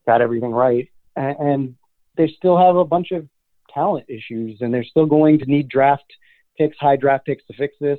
got 0.07 0.21
everything 0.21 0.53
right, 0.53 0.89
and, 1.17 1.37
and 1.39 1.75
they 2.17 2.33
still 2.37 2.59
have 2.59 2.77
a 2.77 2.85
bunch 2.85 3.11
of 3.11 3.27
talent 3.73 4.07
issues, 4.09 4.59
and 4.61 4.73
they're 4.73 4.85
still 4.85 5.07
going 5.07 5.39
to 5.39 5.47
need 5.47 5.69
draft 5.69 6.05
picks, 6.59 6.77
high 6.79 6.97
draft 6.97 7.27
picks 7.27 7.45
to 7.47 7.55
fix 7.55 7.75
this. 7.81 7.99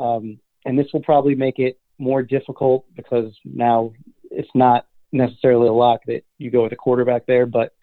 Um, 0.00 0.38
and 0.64 0.78
this 0.78 0.88
will 0.92 1.02
probably 1.02 1.34
make 1.34 1.58
it 1.58 1.78
more 1.98 2.22
difficult 2.22 2.84
because 2.96 3.32
now 3.44 3.92
it's 4.30 4.48
not 4.54 4.86
necessarily 5.12 5.68
a 5.68 5.72
lock 5.72 6.00
that 6.06 6.22
you 6.38 6.50
go 6.50 6.62
with 6.64 6.72
a 6.72 6.76
quarterback 6.76 7.26
there, 7.26 7.46
but 7.46 7.74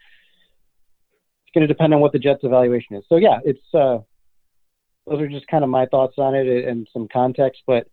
it's 1.44 1.54
going 1.54 1.68
to 1.68 1.74
depend 1.74 1.94
on 1.94 2.00
what 2.00 2.12
the 2.12 2.20
Jets' 2.20 2.44
evaluation 2.44 2.96
is. 2.96 3.04
So 3.08 3.18
yeah, 3.18 3.40
it's 3.44 3.60
uh, 3.74 4.00
those 5.10 5.22
are 5.22 5.28
just 5.28 5.48
kind 5.48 5.64
of 5.64 5.70
my 5.70 5.86
thoughts 5.88 6.16
on 6.18 6.36
it 6.36 6.48
and 6.68 6.88
some 6.94 7.08
context. 7.12 7.64
But 7.66 7.88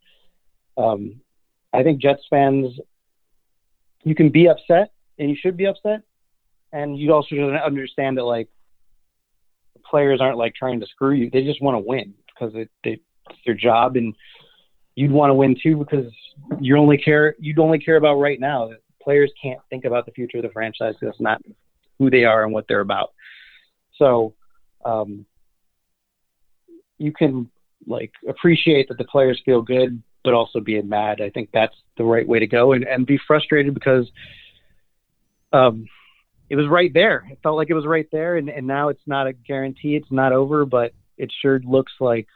um, 0.77 1.21
I 1.73 1.83
think 1.83 2.01
Jets 2.01 2.23
fans, 2.29 2.79
you 4.05 4.15
can 4.15 4.29
be 4.29 4.49
upset 4.49 4.93
and 5.19 5.31
you 5.31 5.37
should 5.41 5.57
be 5.57 5.67
upset, 5.67 6.03
and 6.73 6.99
you 6.99 7.13
also 7.13 7.37
understand 7.65 8.19
that 8.19 8.25
like 8.25 8.49
players 9.85 10.21
aren't 10.21 10.37
like 10.37 10.55
trying 10.55 10.81
to 10.81 10.87
screw 10.87 11.15
you; 11.15 11.31
they 11.31 11.43
just 11.43 11.63
want 11.63 11.75
to 11.75 11.79
win 11.87 12.13
because 12.29 12.55
it, 12.55 12.71
it, 12.85 13.01
it's 13.31 13.39
their 13.47 13.55
job, 13.55 13.97
and 13.97 14.15
you'd 14.95 15.11
want 15.11 15.31
to 15.31 15.35
win 15.35 15.57
too 15.61 15.77
because 15.77 16.13
you 16.61 16.77
only 16.77 16.99
care 16.99 17.35
you'd 17.39 17.59
only 17.59 17.79
care 17.79 17.97
about 17.97 18.17
right 18.17 18.39
now. 18.39 18.71
Players 19.03 19.33
can't 19.41 19.61
think 19.71 19.85
about 19.85 20.05
the 20.05 20.13
future 20.13 20.39
of 20.39 20.43
the 20.43 20.51
franchise. 20.51 20.95
because 21.01 21.15
That's 21.15 21.21
not 21.21 21.41
who 21.99 22.11
they 22.11 22.25
are 22.25 22.45
and 22.45 22.53
what 22.53 22.67
they're 22.69 22.81
about. 22.81 23.13
So 23.97 24.35
um, 24.85 25.25
you 26.99 27.13
can 27.13 27.51
like 27.87 28.13
appreciate 28.29 28.89
that 28.89 28.99
the 28.99 29.05
players 29.05 29.41
feel 29.45 29.63
good, 29.63 30.03
but 30.25 30.35
also 30.35 30.61
being 30.61 30.89
mad. 30.89 31.21
I 31.21 31.31
think 31.31 31.51
that's 31.53 31.75
the 31.97 32.05
right 32.05 32.27
way 32.27 32.39
to 32.39 32.47
go, 32.47 32.73
and 32.73 32.85
and 32.85 33.07
be 33.07 33.19
frustrated 33.27 33.75
because 33.75 34.11
um, 35.53 35.87
it 36.49 36.57
was 36.57 36.67
right 36.69 36.93
there. 36.93 37.27
It 37.31 37.39
felt 37.43 37.57
like 37.57 37.71
it 37.71 37.75
was 37.75 37.87
right 37.87 38.09
there, 38.11 38.37
and 38.37 38.49
and 38.49 38.67
now 38.67 38.89
it's 38.89 39.07
not 39.07 39.27
a 39.27 39.33
guarantee. 39.33 39.97
It's 39.97 40.11
not 40.11 40.33
over, 40.33 40.65
but 40.65 40.93
it 41.17 41.33
sure 41.43 41.61
looks 41.61 41.93
like 42.01 42.27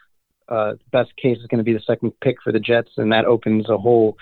uh, 0.48 0.74
best 0.92 1.14
case 1.16 1.38
is 1.38 1.46
going 1.46 1.58
to 1.58 1.64
be 1.64 1.72
the 1.72 1.82
second 1.86 2.12
pick 2.20 2.36
for 2.42 2.52
the 2.52 2.60
Jets, 2.60 2.90
and 2.96 3.12
that 3.12 3.24
opens 3.24 3.68
a 3.68 3.78
whole 3.78 4.16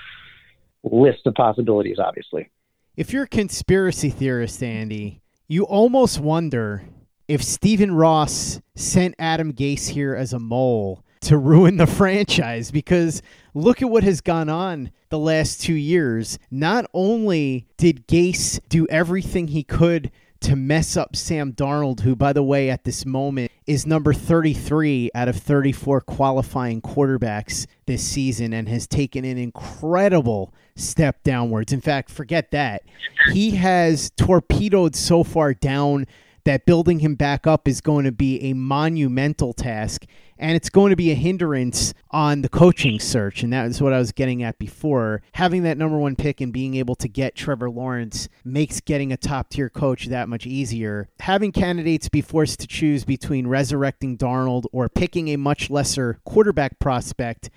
list 0.82 1.26
of 1.26 1.34
possibilities. 1.34 1.98
Obviously, 1.98 2.50
If 2.96 3.12
you're 3.12 3.24
a 3.24 3.28
conspiracy 3.28 4.10
theorist, 4.10 4.62
Andy, 4.62 5.20
you 5.46 5.64
almost 5.64 6.20
wonder 6.20 6.84
if 7.28 7.42
Stephen 7.42 7.94
Ross 7.94 8.60
sent 8.74 9.14
Adam 9.18 9.52
Gase 9.52 9.88
here 9.88 10.14
as 10.14 10.32
a 10.32 10.38
mole 10.38 11.04
to 11.20 11.36
ruin 11.36 11.76
the 11.76 11.86
franchise 12.00 12.70
because 12.70 13.22
look 13.54 13.82
at 13.82 13.90
what 13.90 14.02
has 14.02 14.22
gone 14.22 14.48
on 14.48 14.90
the 15.10 15.18
last 15.18 15.60
two 15.60 15.74
years. 15.74 16.38
Not 16.50 16.86
only 16.94 17.66
did 17.76 18.08
Gase 18.08 18.60
do 18.68 18.86
everything 18.88 19.48
he 19.48 19.62
could 19.62 20.10
to 20.40 20.54
mess 20.54 20.96
up 20.96 21.16
Sam 21.16 21.52
Darnold, 21.52 22.00
who, 22.00 22.14
by 22.14 22.32
the 22.32 22.42
way, 22.42 22.70
at 22.70 22.84
this 22.84 23.04
moment 23.04 23.50
is 23.66 23.86
number 23.86 24.14
33 24.14 25.10
out 25.14 25.28
of 25.28 25.36
34 25.36 26.00
qualifying 26.02 26.80
quarterbacks 26.80 27.66
this 27.86 28.02
season 28.02 28.52
and 28.52 28.68
has 28.68 28.86
taken 28.86 29.24
an 29.24 29.36
incredible 29.36 30.54
step 30.76 31.22
downwards. 31.24 31.72
In 31.72 31.80
fact, 31.80 32.10
forget 32.10 32.52
that. 32.52 32.82
He 33.32 33.52
has 33.52 34.10
torpedoed 34.16 34.94
so 34.94 35.24
far 35.24 35.54
down 35.54 36.06
that 36.48 36.64
building 36.64 37.00
him 37.00 37.14
back 37.14 37.46
up 37.46 37.68
is 37.68 37.82
going 37.82 38.06
to 38.06 38.10
be 38.10 38.40
a 38.40 38.54
monumental 38.54 39.52
task 39.52 40.06
and 40.38 40.56
it's 40.56 40.70
going 40.70 40.88
to 40.88 40.96
be 40.96 41.10
a 41.10 41.14
hindrance 41.14 41.92
on 42.10 42.40
the 42.40 42.48
coaching 42.48 42.98
search 42.98 43.42
and 43.42 43.52
that 43.52 43.66
is 43.66 43.82
what 43.82 43.92
I 43.92 43.98
was 43.98 44.12
getting 44.12 44.42
at 44.42 44.58
before. 44.58 45.20
Having 45.32 45.64
that 45.64 45.76
number 45.76 45.98
1 45.98 46.16
pick 46.16 46.40
and 46.40 46.50
being 46.50 46.74
able 46.76 46.94
to 46.94 47.06
get 47.06 47.34
Trevor 47.34 47.68
Lawrence 47.68 48.30
makes 48.46 48.80
getting 48.80 49.12
a 49.12 49.18
top 49.18 49.50
tier 49.50 49.68
coach 49.68 50.06
that 50.06 50.30
much 50.30 50.46
easier. 50.46 51.10
Having 51.20 51.52
candidates 51.52 52.08
be 52.08 52.22
forced 52.22 52.60
to 52.60 52.66
choose 52.66 53.04
between 53.04 53.46
resurrecting 53.46 54.16
Darnold 54.16 54.64
or 54.72 54.88
picking 54.88 55.28
a 55.28 55.36
much 55.36 55.68
lesser 55.68 56.18
quarterback 56.24 56.78
prospect 56.78 57.50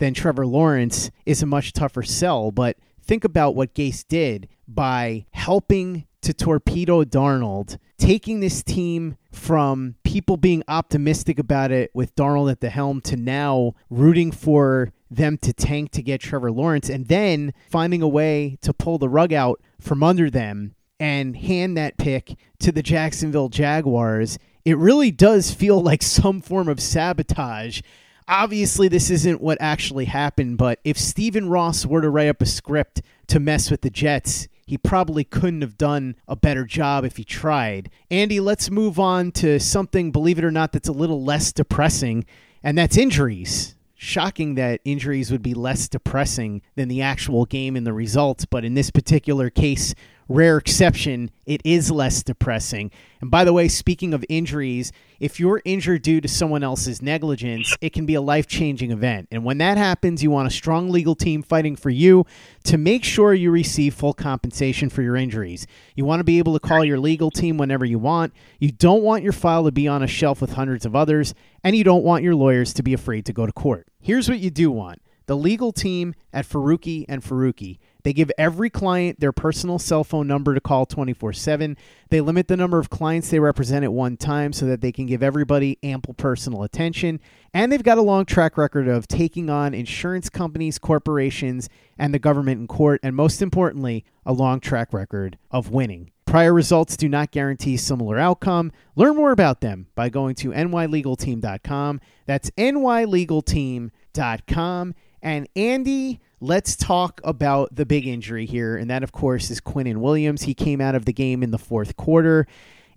than 0.00 0.14
Trevor 0.14 0.48
Lawrence 0.48 1.12
is 1.24 1.44
a 1.44 1.46
much 1.46 1.72
tougher 1.72 2.02
sell 2.02 2.50
but 2.50 2.76
think 3.00 3.22
about 3.22 3.54
what 3.54 3.72
Gase 3.72 4.04
did 4.08 4.48
by 4.66 5.26
helping 5.30 6.06
to 6.22 6.32
torpedo 6.32 7.04
Darnold, 7.04 7.78
taking 7.98 8.40
this 8.40 8.62
team 8.62 9.16
from 9.30 9.96
people 10.04 10.36
being 10.36 10.62
optimistic 10.68 11.38
about 11.38 11.70
it 11.70 11.90
with 11.94 12.14
Darnold 12.14 12.50
at 12.50 12.60
the 12.60 12.70
helm 12.70 13.00
to 13.02 13.16
now 13.16 13.74
rooting 13.90 14.32
for 14.32 14.92
them 15.10 15.36
to 15.38 15.52
tank 15.52 15.90
to 15.92 16.02
get 16.02 16.20
Trevor 16.20 16.50
Lawrence 16.50 16.88
and 16.88 17.08
then 17.08 17.52
finding 17.70 18.02
a 18.02 18.08
way 18.08 18.58
to 18.62 18.72
pull 18.72 18.98
the 18.98 19.08
rug 19.08 19.32
out 19.32 19.60
from 19.80 20.02
under 20.02 20.30
them 20.30 20.74
and 20.98 21.36
hand 21.36 21.76
that 21.76 21.98
pick 21.98 22.36
to 22.60 22.72
the 22.72 22.82
Jacksonville 22.82 23.48
Jaguars. 23.48 24.38
It 24.64 24.78
really 24.78 25.10
does 25.10 25.50
feel 25.52 25.80
like 25.82 26.02
some 26.02 26.40
form 26.40 26.68
of 26.68 26.80
sabotage. 26.80 27.82
Obviously, 28.28 28.86
this 28.88 29.10
isn't 29.10 29.40
what 29.40 29.58
actually 29.60 30.04
happened, 30.04 30.56
but 30.56 30.78
if 30.84 30.96
Stephen 30.96 31.48
Ross 31.48 31.84
were 31.84 32.00
to 32.00 32.08
write 32.08 32.28
up 32.28 32.40
a 32.40 32.46
script 32.46 33.02
to 33.26 33.40
mess 33.40 33.70
with 33.70 33.80
the 33.80 33.90
Jets, 33.90 34.46
he 34.66 34.78
probably 34.78 35.24
couldn't 35.24 35.62
have 35.62 35.76
done 35.76 36.16
a 36.28 36.36
better 36.36 36.64
job 36.64 37.04
if 37.04 37.16
he 37.16 37.24
tried. 37.24 37.90
Andy, 38.10 38.40
let's 38.40 38.70
move 38.70 38.98
on 38.98 39.32
to 39.32 39.58
something, 39.58 40.12
believe 40.12 40.38
it 40.38 40.44
or 40.44 40.50
not, 40.50 40.72
that's 40.72 40.88
a 40.88 40.92
little 40.92 41.22
less 41.22 41.52
depressing, 41.52 42.24
and 42.62 42.78
that's 42.78 42.96
injuries. 42.96 43.74
Shocking 43.94 44.56
that 44.56 44.80
injuries 44.84 45.30
would 45.30 45.42
be 45.42 45.54
less 45.54 45.88
depressing 45.88 46.62
than 46.74 46.88
the 46.88 47.02
actual 47.02 47.44
game 47.44 47.76
and 47.76 47.86
the 47.86 47.92
results, 47.92 48.44
but 48.44 48.64
in 48.64 48.74
this 48.74 48.90
particular 48.90 49.48
case, 49.48 49.94
rare 50.32 50.56
exception, 50.56 51.30
it 51.46 51.60
is 51.64 51.90
less 51.90 52.22
depressing. 52.22 52.90
And 53.20 53.30
by 53.30 53.44
the 53.44 53.52
way, 53.52 53.68
speaking 53.68 54.14
of 54.14 54.24
injuries, 54.28 54.92
if 55.20 55.38
you're 55.38 55.62
injured 55.64 56.02
due 56.02 56.20
to 56.20 56.28
someone 56.28 56.62
else's 56.62 57.02
negligence, 57.02 57.76
it 57.80 57.92
can 57.92 58.06
be 58.06 58.14
a 58.14 58.20
life 58.20 58.46
changing 58.46 58.90
event. 58.90 59.28
And 59.30 59.44
when 59.44 59.58
that 59.58 59.78
happens, 59.78 60.22
you 60.22 60.30
want 60.30 60.48
a 60.48 60.50
strong 60.50 60.90
legal 60.90 61.14
team 61.14 61.42
fighting 61.42 61.76
for 61.76 61.90
you 61.90 62.26
to 62.64 62.78
make 62.78 63.04
sure 63.04 63.34
you 63.34 63.50
receive 63.50 63.94
full 63.94 64.14
compensation 64.14 64.88
for 64.88 65.02
your 65.02 65.16
injuries. 65.16 65.66
You 65.94 66.04
want 66.04 66.20
to 66.20 66.24
be 66.24 66.38
able 66.38 66.54
to 66.54 66.60
call 66.60 66.84
your 66.84 66.98
legal 66.98 67.30
team 67.30 67.58
whenever 67.58 67.84
you 67.84 67.98
want. 67.98 68.32
You 68.58 68.72
don't 68.72 69.02
want 69.02 69.22
your 69.22 69.32
file 69.32 69.64
to 69.64 69.72
be 69.72 69.86
on 69.86 70.02
a 70.02 70.08
shelf 70.08 70.40
with 70.40 70.54
hundreds 70.54 70.86
of 70.86 70.96
others, 70.96 71.34
and 71.62 71.76
you 71.76 71.84
don't 71.84 72.04
want 72.04 72.24
your 72.24 72.34
lawyers 72.34 72.72
to 72.74 72.82
be 72.82 72.94
afraid 72.94 73.26
to 73.26 73.32
go 73.32 73.46
to 73.46 73.52
court. 73.52 73.86
Here's 74.00 74.28
what 74.28 74.38
you 74.40 74.50
do 74.50 74.70
want 74.70 75.00
the 75.26 75.36
legal 75.36 75.72
team 75.72 76.14
at 76.32 76.46
Faruqi 76.46 77.04
and 77.08 77.22
Faruqi. 77.22 77.78
They 78.02 78.12
give 78.12 78.30
every 78.36 78.70
client 78.70 79.20
their 79.20 79.32
personal 79.32 79.78
cell 79.78 80.04
phone 80.04 80.26
number 80.26 80.54
to 80.54 80.60
call 80.60 80.86
24 80.86 81.32
7. 81.32 81.76
They 82.10 82.20
limit 82.20 82.48
the 82.48 82.56
number 82.56 82.78
of 82.78 82.90
clients 82.90 83.30
they 83.30 83.38
represent 83.38 83.84
at 83.84 83.92
one 83.92 84.16
time 84.16 84.52
so 84.52 84.66
that 84.66 84.80
they 84.80 84.92
can 84.92 85.06
give 85.06 85.22
everybody 85.22 85.78
ample 85.82 86.14
personal 86.14 86.62
attention. 86.62 87.20
And 87.54 87.70
they've 87.70 87.82
got 87.82 87.98
a 87.98 88.02
long 88.02 88.24
track 88.24 88.56
record 88.56 88.88
of 88.88 89.08
taking 89.08 89.50
on 89.50 89.74
insurance 89.74 90.28
companies, 90.28 90.78
corporations, 90.78 91.68
and 91.98 92.12
the 92.12 92.18
government 92.18 92.60
in 92.60 92.66
court. 92.66 93.00
And 93.02 93.14
most 93.14 93.42
importantly, 93.42 94.04
a 94.26 94.32
long 94.32 94.60
track 94.60 94.92
record 94.92 95.38
of 95.50 95.70
winning. 95.70 96.10
Prior 96.32 96.54
results 96.54 96.96
do 96.96 97.10
not 97.10 97.30
guarantee 97.30 97.76
similar 97.76 98.18
outcome. 98.18 98.72
Learn 98.96 99.16
more 99.16 99.32
about 99.32 99.60
them 99.60 99.88
by 99.94 100.08
going 100.08 100.34
to 100.36 100.50
nylegalteam.com. 100.50 102.00
That's 102.24 102.50
nylegalteam.com. 102.52 104.94
And 105.20 105.48
Andy, 105.54 106.20
let's 106.42 106.74
talk 106.74 107.20
about 107.22 107.74
the 107.74 107.86
big 107.86 108.06
injury 108.06 108.46
here. 108.46 108.76
And 108.76 108.90
that, 108.90 109.04
of 109.04 109.12
course, 109.12 109.48
is 109.50 109.60
Quinnen 109.60 109.98
Williams. 109.98 110.42
He 110.42 110.54
came 110.54 110.80
out 110.80 110.96
of 110.96 111.04
the 111.04 111.12
game 111.12 111.42
in 111.42 111.52
the 111.52 111.58
fourth 111.58 111.96
quarter. 111.96 112.48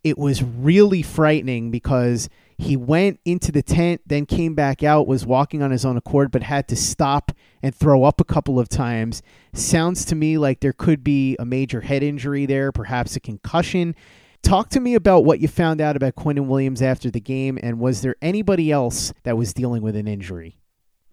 It 0.04 0.18
was 0.18 0.44
really 0.44 1.04
frightening 1.04 1.70
because 1.70 2.28
he 2.58 2.76
went 2.76 3.20
into 3.24 3.52
the 3.52 3.62
tent, 3.62 4.02
then 4.06 4.26
came 4.26 4.56
back 4.56 4.82
out, 4.84 5.08
was 5.08 5.26
walking 5.26 5.62
on 5.62 5.72
his 5.72 5.86
own 5.86 5.96
accord, 5.96 6.32
but 6.32 6.42
had 6.42 6.68
to 6.70 6.76
stop 6.76 7.32
and 7.62 7.74
throw 7.74 8.04
up 8.04 8.20
a 8.20 8.26
couple 8.26 8.60
of 8.60 8.68
times. 8.68 9.22
Sounds 9.54 10.06
to 10.06 10.16
me 10.16 10.38
like 10.38 10.60
there 10.60 10.74
could 10.74 11.04
be 11.04 11.36
a 11.38 11.46
major 11.46 11.82
head 11.82 12.02
injury 12.02 12.46
there, 12.46 12.72
perhaps 12.72 13.16
a 13.16 13.20
concussion. 13.20 13.96
Talk 14.42 14.70
to 14.70 14.80
me 14.80 14.96
about 14.96 15.26
what 15.26 15.40
you 15.40 15.48
found 15.48 15.82
out 15.82 15.96
about 15.96 16.16
Quinnen 16.16 16.48
Williams 16.48 16.82
after 16.82 17.12
the 17.12 17.20
game, 17.20 17.60
and 17.62 17.80
was 17.80 18.02
there 18.02 18.16
anybody 18.22 18.72
else 18.72 19.14
that 19.24 19.38
was 19.38 19.54
dealing 19.54 19.82
with 19.82 19.96
an 19.96 20.08
injury? 20.08 20.58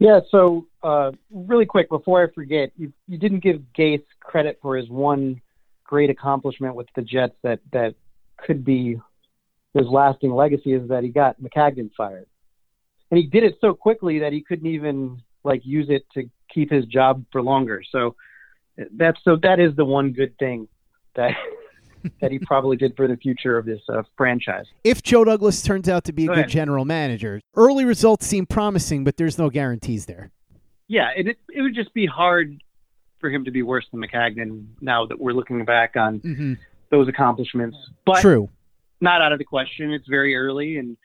Yeah, 0.02 0.18
so 0.32 0.66
uh, 0.82 1.12
really 1.30 1.64
quick 1.64 1.88
before 1.88 2.24
I 2.24 2.32
forget, 2.34 2.72
you, 2.76 2.92
you 3.06 3.18
didn't 3.18 3.38
give 3.38 3.62
Gase 3.78 4.02
credit 4.18 4.58
for 4.60 4.76
his 4.76 4.88
one 4.88 5.40
great 5.84 6.10
accomplishment 6.10 6.74
with 6.74 6.88
the 6.96 7.02
Jets 7.02 7.36
that 7.44 7.60
that 7.72 7.94
could 8.36 8.64
be 8.64 9.00
his 9.74 9.86
lasting 9.86 10.32
legacy 10.32 10.72
is 10.72 10.88
that 10.88 11.04
he 11.04 11.10
got 11.10 11.40
Maccagnan 11.40 11.90
fired, 11.96 12.26
and 13.12 13.18
he 13.18 13.26
did 13.26 13.44
it 13.44 13.54
so 13.60 13.74
quickly 13.74 14.18
that 14.18 14.32
he 14.32 14.40
couldn't 14.42 14.66
even 14.66 15.22
like 15.44 15.60
use 15.64 15.86
it 15.88 16.04
to 16.14 16.28
keep 16.52 16.72
his 16.72 16.84
job 16.86 17.24
for 17.30 17.40
longer. 17.40 17.80
So 17.92 18.16
that's 18.96 19.20
so 19.22 19.36
that 19.44 19.60
is 19.60 19.76
the 19.76 19.84
one 19.84 20.12
good 20.12 20.36
thing 20.38 20.66
that 21.14 21.30
that 22.20 22.30
he 22.32 22.38
probably 22.38 22.76
did 22.76 22.94
for 22.96 23.06
the 23.08 23.16
future 23.16 23.56
of 23.58 23.64
this 23.66 23.80
uh, 23.88 24.02
franchise. 24.16 24.66
If 24.84 25.02
Joe 25.02 25.24
Douglas 25.24 25.62
turns 25.62 25.88
out 25.88 26.04
to 26.04 26.12
be 26.12 26.24
a 26.24 26.26
Go 26.28 26.34
good 26.34 26.38
ahead. 26.40 26.50
general 26.50 26.84
manager, 26.84 27.40
early 27.56 27.84
results 27.84 28.26
seem 28.26 28.46
promising, 28.46 29.04
but 29.04 29.16
there's 29.16 29.38
no 29.38 29.50
guarantees 29.50 30.06
there. 30.06 30.30
Yeah, 30.88 31.10
and 31.16 31.28
it 31.28 31.38
it 31.54 31.62
would 31.62 31.74
just 31.74 31.92
be 31.94 32.06
hard 32.06 32.62
for 33.20 33.30
him 33.30 33.44
to 33.44 33.50
be 33.50 33.62
worse 33.62 33.86
than 33.92 34.00
Maccagnan 34.00 34.66
now 34.80 35.06
that 35.06 35.18
we're 35.18 35.32
looking 35.32 35.64
back 35.64 35.96
on 35.96 36.20
Mhm. 36.20 36.58
those 36.90 37.08
accomplishments. 37.08 37.76
But 38.04 38.20
True. 38.20 38.48
not 39.00 39.22
out 39.22 39.32
of 39.32 39.38
the 39.38 39.44
question. 39.44 39.92
It's 39.92 40.08
very 40.08 40.34
early, 40.34 40.78
and 40.78 40.96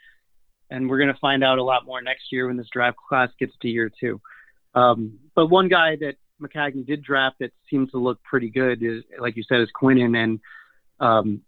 and 0.69 0.89
we're 0.89 0.97
going 0.97 1.13
to 1.13 1.19
find 1.21 1.43
out 1.43 1.59
a 1.59 1.63
lot 1.63 1.85
more 1.85 2.01
next 2.01 2.31
year 2.31 2.47
when 2.47 2.57
this 2.57 2.67
draft 2.73 2.97
class 3.07 3.29
gets 3.39 3.53
to 3.61 3.69
year 3.69 3.89
two. 3.99 4.19
Um, 4.75 5.17
but 5.33 5.47
one 5.47 5.69
guy 5.69 5.95
that 5.97 6.15
Maccagnan 6.41 6.85
did 6.85 7.01
draft 7.03 7.37
that 7.39 7.51
seems 7.69 7.89
to 7.91 7.97
look 7.97 8.21
pretty 8.23 8.49
good 8.49 8.83
is, 8.83 9.03
like 9.19 9.37
you 9.37 9.43
said, 9.43 9.61
is 9.61 9.69
Quinnen, 9.81 10.17
and 10.21 10.39
um, 10.99 11.41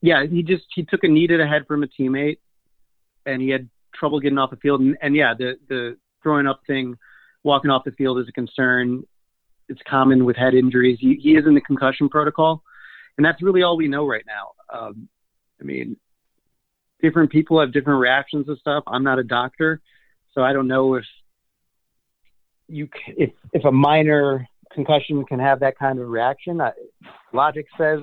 yeah, 0.00 0.24
he 0.26 0.42
just 0.42 0.64
he 0.74 0.84
took 0.84 1.04
a 1.04 1.08
knee 1.08 1.26
to 1.26 1.36
the 1.36 1.46
head 1.46 1.66
from 1.66 1.82
a 1.82 1.86
teammate, 1.86 2.38
and 3.24 3.40
he 3.40 3.48
had 3.48 3.68
trouble 3.94 4.20
getting 4.20 4.38
off 4.38 4.50
the 4.50 4.56
field, 4.56 4.80
and, 4.80 4.96
and 5.02 5.16
yeah, 5.16 5.34
the 5.36 5.54
the 5.68 5.96
throwing 6.22 6.46
up 6.46 6.60
thing, 6.66 6.96
walking 7.42 7.70
off 7.70 7.84
the 7.84 7.92
field 7.92 8.18
is 8.18 8.28
a 8.28 8.32
concern. 8.32 9.02
It's 9.68 9.80
common 9.88 10.24
with 10.24 10.36
head 10.36 10.54
injuries. 10.54 10.98
He, 11.00 11.18
he 11.20 11.30
is 11.30 11.44
in 11.46 11.54
the 11.54 11.60
concussion 11.60 12.08
protocol, 12.08 12.62
and 13.16 13.24
that's 13.24 13.42
really 13.42 13.62
all 13.62 13.76
we 13.76 13.88
know 13.88 14.06
right 14.06 14.24
now. 14.26 14.52
Um, 14.72 15.08
I 15.60 15.64
mean, 15.64 15.96
different 17.02 17.30
people 17.30 17.58
have 17.60 17.72
different 17.72 18.00
reactions 18.00 18.46
to 18.46 18.56
stuff. 18.56 18.84
I'm 18.86 19.02
not 19.02 19.18
a 19.18 19.24
doctor, 19.24 19.80
so 20.32 20.42
I 20.42 20.52
don't 20.52 20.68
know 20.68 20.94
if 20.94 21.04
you 22.68 22.88
if 23.08 23.30
if 23.52 23.64
a 23.64 23.72
minor 23.72 24.46
concussion 24.72 25.24
can 25.24 25.40
have 25.40 25.60
that 25.60 25.78
kind 25.78 25.98
of 25.98 26.08
reaction. 26.08 26.60
I, 26.60 26.72
logic 27.32 27.66
says 27.78 28.00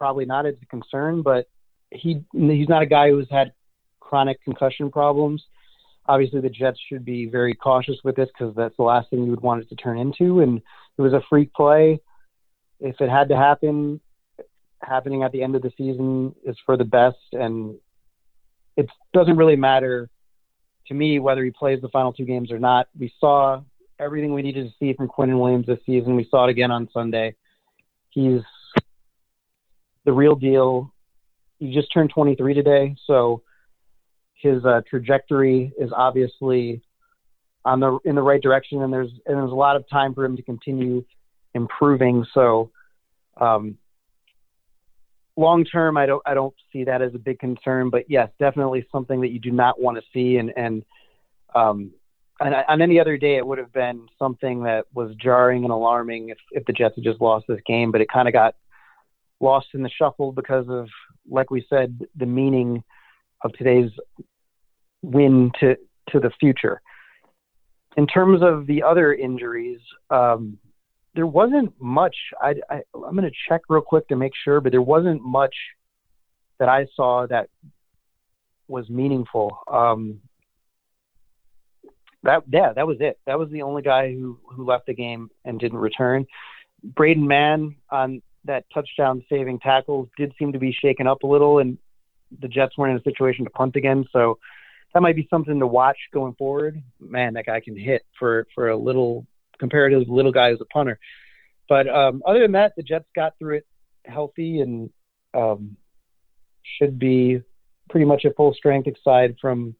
probably 0.00 0.24
not 0.24 0.46
as 0.46 0.54
a 0.62 0.66
concern, 0.66 1.20
but 1.20 1.46
he 1.90 2.24
he's 2.32 2.68
not 2.68 2.82
a 2.82 2.86
guy 2.86 3.10
who's 3.10 3.28
had 3.30 3.52
chronic 4.00 4.42
concussion 4.42 4.90
problems. 4.90 5.44
Obviously, 6.06 6.40
the 6.40 6.48
Jets 6.48 6.80
should 6.88 7.04
be 7.04 7.26
very 7.26 7.54
cautious 7.54 7.96
with 8.02 8.16
this 8.16 8.28
because 8.36 8.56
that's 8.56 8.76
the 8.78 8.82
last 8.82 9.10
thing 9.10 9.22
you 9.22 9.30
would 9.30 9.42
want 9.42 9.62
it 9.62 9.68
to 9.68 9.76
turn 9.76 9.98
into. 9.98 10.40
And 10.40 10.62
it 10.96 11.02
was 11.02 11.12
a 11.12 11.20
freak 11.28 11.52
play. 11.52 12.00
If 12.80 12.98
it 13.00 13.10
had 13.10 13.28
to 13.28 13.36
happen, 13.36 14.00
happening 14.82 15.22
at 15.22 15.32
the 15.32 15.42
end 15.42 15.54
of 15.54 15.60
the 15.60 15.70
season 15.76 16.34
is 16.44 16.56
for 16.64 16.78
the 16.78 16.84
best, 16.84 17.18
and 17.32 17.76
it 18.78 18.88
doesn't 19.12 19.36
really 19.36 19.56
matter 19.56 20.08
to 20.86 20.94
me 20.94 21.18
whether 21.18 21.44
he 21.44 21.50
plays 21.50 21.82
the 21.82 21.90
final 21.90 22.14
two 22.14 22.24
games 22.24 22.50
or 22.50 22.58
not. 22.58 22.88
We 22.98 23.12
saw 23.20 23.60
everything 23.98 24.32
we 24.32 24.40
needed 24.40 24.66
to 24.66 24.72
see 24.78 24.94
from 24.94 25.08
Quinnen 25.08 25.38
Williams 25.38 25.66
this 25.66 25.78
season. 25.84 26.16
We 26.16 26.26
saw 26.30 26.46
it 26.46 26.50
again 26.50 26.70
on 26.70 26.88
Sunday. 26.94 27.34
He's 28.08 28.40
the 30.04 30.12
real 30.12 30.34
deal. 30.34 30.92
He 31.58 31.74
just 31.74 31.92
turned 31.92 32.10
23 32.10 32.54
today, 32.54 32.96
so 33.06 33.42
his 34.34 34.64
uh, 34.64 34.80
trajectory 34.88 35.72
is 35.78 35.90
obviously 35.94 36.82
on 37.64 37.80
the 37.80 37.98
in 38.04 38.14
the 38.14 38.22
right 38.22 38.40
direction, 38.40 38.82
and 38.82 38.92
there's 38.92 39.10
and 39.26 39.36
there's 39.36 39.52
a 39.52 39.54
lot 39.54 39.76
of 39.76 39.88
time 39.88 40.14
for 40.14 40.24
him 40.24 40.36
to 40.36 40.42
continue 40.42 41.04
improving. 41.54 42.24
So, 42.32 42.70
um, 43.38 43.76
long 45.36 45.64
term, 45.64 45.96
I 45.96 46.06
don't 46.06 46.22
I 46.24 46.32
don't 46.32 46.54
see 46.72 46.84
that 46.84 47.02
as 47.02 47.14
a 47.14 47.18
big 47.18 47.38
concern, 47.38 47.90
but 47.90 48.10
yes, 48.10 48.30
definitely 48.38 48.86
something 48.90 49.20
that 49.20 49.30
you 49.30 49.38
do 49.38 49.50
not 49.50 49.80
want 49.80 49.98
to 49.98 50.02
see, 50.14 50.38
and 50.38 50.52
and 50.56 50.82
um, 51.54 51.92
and 52.40 52.54
on 52.54 52.80
any 52.80 52.98
other 52.98 53.18
day, 53.18 53.36
it 53.36 53.46
would 53.46 53.58
have 53.58 53.72
been 53.72 54.08
something 54.18 54.62
that 54.62 54.86
was 54.94 55.14
jarring 55.16 55.64
and 55.64 55.72
alarming 55.72 56.30
if, 56.30 56.38
if 56.52 56.64
the 56.64 56.72
Jets 56.72 56.94
had 56.94 57.04
just 57.04 57.20
lost 57.20 57.44
this 57.46 57.60
game, 57.66 57.92
but 57.92 58.00
it 58.00 58.08
kind 58.10 58.28
of 58.28 58.32
got 58.32 58.54
lost 59.40 59.68
in 59.74 59.82
the 59.82 59.90
shuffle 59.90 60.32
because 60.32 60.66
of, 60.68 60.88
like 61.28 61.50
we 61.50 61.64
said, 61.68 61.98
the 62.16 62.26
meaning 62.26 62.82
of 63.42 63.52
today's 63.54 63.90
win 65.02 65.50
to 65.60 65.76
to 66.10 66.20
the 66.20 66.30
future. 66.38 66.80
In 67.96 68.06
terms 68.06 68.42
of 68.42 68.66
the 68.66 68.82
other 68.82 69.14
injuries, 69.14 69.80
um, 70.10 70.58
there 71.14 71.26
wasn't 71.26 71.72
much. 71.80 72.14
I, 72.40 72.54
I'm 72.70 73.16
going 73.16 73.22
to 73.22 73.30
check 73.48 73.62
real 73.68 73.82
quick 73.82 74.06
to 74.08 74.16
make 74.16 74.32
sure, 74.44 74.60
but 74.60 74.72
there 74.72 74.82
wasn't 74.82 75.22
much 75.22 75.54
that 76.58 76.68
I 76.68 76.86
saw 76.94 77.26
that 77.26 77.48
was 78.68 78.88
meaningful. 78.88 79.58
Um, 79.70 80.20
that 82.22 82.42
yeah, 82.52 82.72
that 82.74 82.86
was 82.86 82.98
it. 83.00 83.18
That 83.26 83.38
was 83.38 83.50
the 83.50 83.62
only 83.62 83.82
guy 83.82 84.12
who 84.12 84.38
who 84.44 84.64
left 84.64 84.86
the 84.86 84.94
game 84.94 85.30
and 85.44 85.58
didn't 85.58 85.78
return. 85.78 86.26
Braden 86.82 87.26
Mann 87.26 87.76
on 87.90 88.22
that 88.44 88.64
touchdown 88.72 89.24
saving 89.28 89.58
tackles 89.60 90.08
did 90.16 90.32
seem 90.38 90.52
to 90.52 90.58
be 90.58 90.72
shaken 90.72 91.06
up 91.06 91.22
a 91.22 91.26
little, 91.26 91.58
and 91.58 91.78
the 92.40 92.48
Jets 92.48 92.76
weren't 92.78 92.92
in 92.92 92.98
a 92.98 93.02
situation 93.02 93.44
to 93.44 93.50
punt 93.50 93.76
again. 93.76 94.06
So 94.12 94.38
that 94.94 95.00
might 95.00 95.16
be 95.16 95.26
something 95.30 95.58
to 95.58 95.66
watch 95.66 95.98
going 96.12 96.34
forward. 96.34 96.82
Man, 96.98 97.34
that 97.34 97.46
guy 97.46 97.60
can 97.60 97.76
hit 97.76 98.02
for 98.18 98.46
for 98.54 98.70
a 98.70 98.76
little 98.76 99.26
comparative 99.58 100.08
little 100.08 100.32
guy 100.32 100.50
as 100.50 100.60
a 100.60 100.64
punter. 100.64 100.98
But 101.68 101.88
um, 101.88 102.22
other 102.26 102.40
than 102.40 102.52
that, 102.52 102.72
the 102.76 102.82
Jets 102.82 103.06
got 103.14 103.38
through 103.38 103.58
it 103.58 103.66
healthy 104.04 104.60
and 104.60 104.90
um, 105.34 105.76
should 106.78 106.98
be 106.98 107.40
pretty 107.88 108.06
much 108.06 108.24
at 108.24 108.36
full 108.36 108.54
strength, 108.54 108.88
aside 108.88 109.36
from 109.40 109.74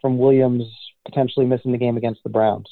from 0.00 0.18
Williams 0.18 0.64
potentially 1.06 1.46
missing 1.46 1.72
the 1.72 1.78
game 1.78 1.96
against 1.96 2.22
the 2.24 2.30
Browns. 2.30 2.66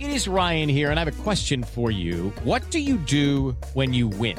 It 0.00 0.10
is 0.10 0.26
Ryan 0.26 0.68
here, 0.68 0.90
and 0.90 0.98
I 0.98 1.04
have 1.04 1.20
a 1.20 1.22
question 1.22 1.62
for 1.62 1.90
you. 1.90 2.32
What 2.42 2.68
do 2.70 2.80
you 2.80 2.96
do 2.96 3.56
when 3.74 3.92
you 3.92 4.08
win? 4.08 4.38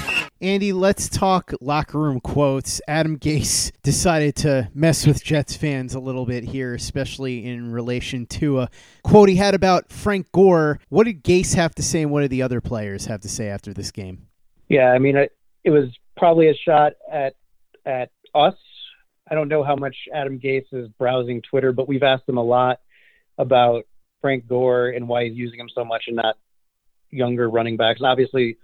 Andy, 0.41 0.73
let's 0.73 1.07
talk 1.07 1.53
locker 1.61 1.99
room 1.99 2.19
quotes. 2.19 2.81
Adam 2.87 3.19
Gase 3.19 3.71
decided 3.83 4.35
to 4.37 4.69
mess 4.73 5.05
with 5.05 5.23
Jets 5.23 5.55
fans 5.55 5.93
a 5.93 5.99
little 5.99 6.25
bit 6.25 6.43
here, 6.43 6.73
especially 6.73 7.45
in 7.45 7.71
relation 7.71 8.25
to 8.25 8.61
a 8.61 8.69
quote 9.03 9.29
he 9.29 9.35
had 9.35 9.53
about 9.53 9.91
Frank 9.91 10.31
Gore. 10.31 10.79
What 10.89 11.03
did 11.03 11.23
Gase 11.23 11.53
have 11.53 11.75
to 11.75 11.83
say, 11.83 12.01
and 12.01 12.09
what 12.09 12.21
did 12.21 12.31
the 12.31 12.41
other 12.41 12.59
players 12.59 13.05
have 13.05 13.21
to 13.21 13.29
say 13.29 13.49
after 13.49 13.71
this 13.71 13.91
game? 13.91 14.25
Yeah, 14.67 14.87
I 14.87 14.97
mean, 14.97 15.15
it, 15.15 15.31
it 15.63 15.69
was 15.69 15.95
probably 16.17 16.49
a 16.49 16.55
shot 16.55 16.93
at 17.11 17.35
at 17.85 18.09
us. 18.33 18.55
I 19.29 19.35
don't 19.35 19.47
know 19.47 19.63
how 19.63 19.75
much 19.75 19.95
Adam 20.11 20.39
Gase 20.39 20.73
is 20.73 20.87
browsing 20.97 21.43
Twitter, 21.43 21.71
but 21.71 21.87
we've 21.87 22.03
asked 22.03 22.27
him 22.27 22.37
a 22.37 22.43
lot 22.43 22.79
about 23.37 23.85
Frank 24.21 24.47
Gore 24.47 24.89
and 24.89 25.07
why 25.07 25.25
he's 25.25 25.37
using 25.37 25.59
him 25.59 25.69
so 25.73 25.85
much 25.85 26.05
and 26.07 26.15
not 26.15 26.35
younger 27.11 27.47
running 27.47 27.77
backs. 27.77 27.99
And 27.99 28.07
obviously, 28.07 28.57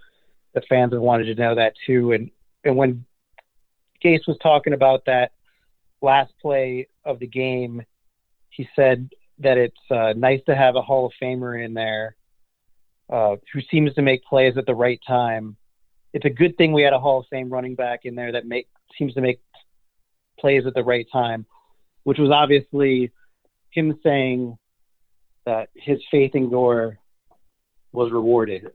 the 0.60 0.66
fans 0.68 0.92
have 0.92 1.02
wanted 1.02 1.24
to 1.24 1.40
know 1.40 1.54
that 1.54 1.74
too. 1.86 2.12
And 2.12 2.30
and 2.64 2.76
when 2.76 3.04
Gase 4.04 4.26
was 4.26 4.36
talking 4.42 4.72
about 4.72 5.04
that 5.06 5.32
last 6.00 6.32
play 6.40 6.88
of 7.04 7.18
the 7.18 7.26
game, 7.26 7.82
he 8.50 8.68
said 8.74 9.08
that 9.38 9.58
it's 9.58 9.76
uh, 9.90 10.14
nice 10.16 10.40
to 10.46 10.56
have 10.56 10.76
a 10.76 10.82
Hall 10.82 11.06
of 11.06 11.12
Famer 11.22 11.64
in 11.64 11.74
there 11.74 12.16
uh, 13.10 13.36
who 13.52 13.60
seems 13.70 13.94
to 13.94 14.02
make 14.02 14.24
plays 14.24 14.56
at 14.56 14.66
the 14.66 14.74
right 14.74 15.00
time. 15.06 15.56
It's 16.12 16.24
a 16.24 16.30
good 16.30 16.56
thing 16.56 16.72
we 16.72 16.82
had 16.82 16.92
a 16.92 16.98
Hall 16.98 17.20
of 17.20 17.26
Fame 17.30 17.50
running 17.50 17.74
back 17.74 18.00
in 18.04 18.14
there 18.14 18.32
that 18.32 18.46
make 18.46 18.68
seems 18.98 19.14
to 19.14 19.20
make 19.20 19.40
plays 20.38 20.64
at 20.66 20.74
the 20.74 20.82
right 20.82 21.06
time, 21.12 21.46
which 22.04 22.18
was 22.18 22.30
obviously 22.30 23.12
him 23.70 23.98
saying 24.02 24.56
that 25.44 25.68
his 25.74 25.98
faith 26.10 26.34
in 26.34 26.50
Gore 26.50 26.98
was 27.92 28.10
rewarded 28.10 28.70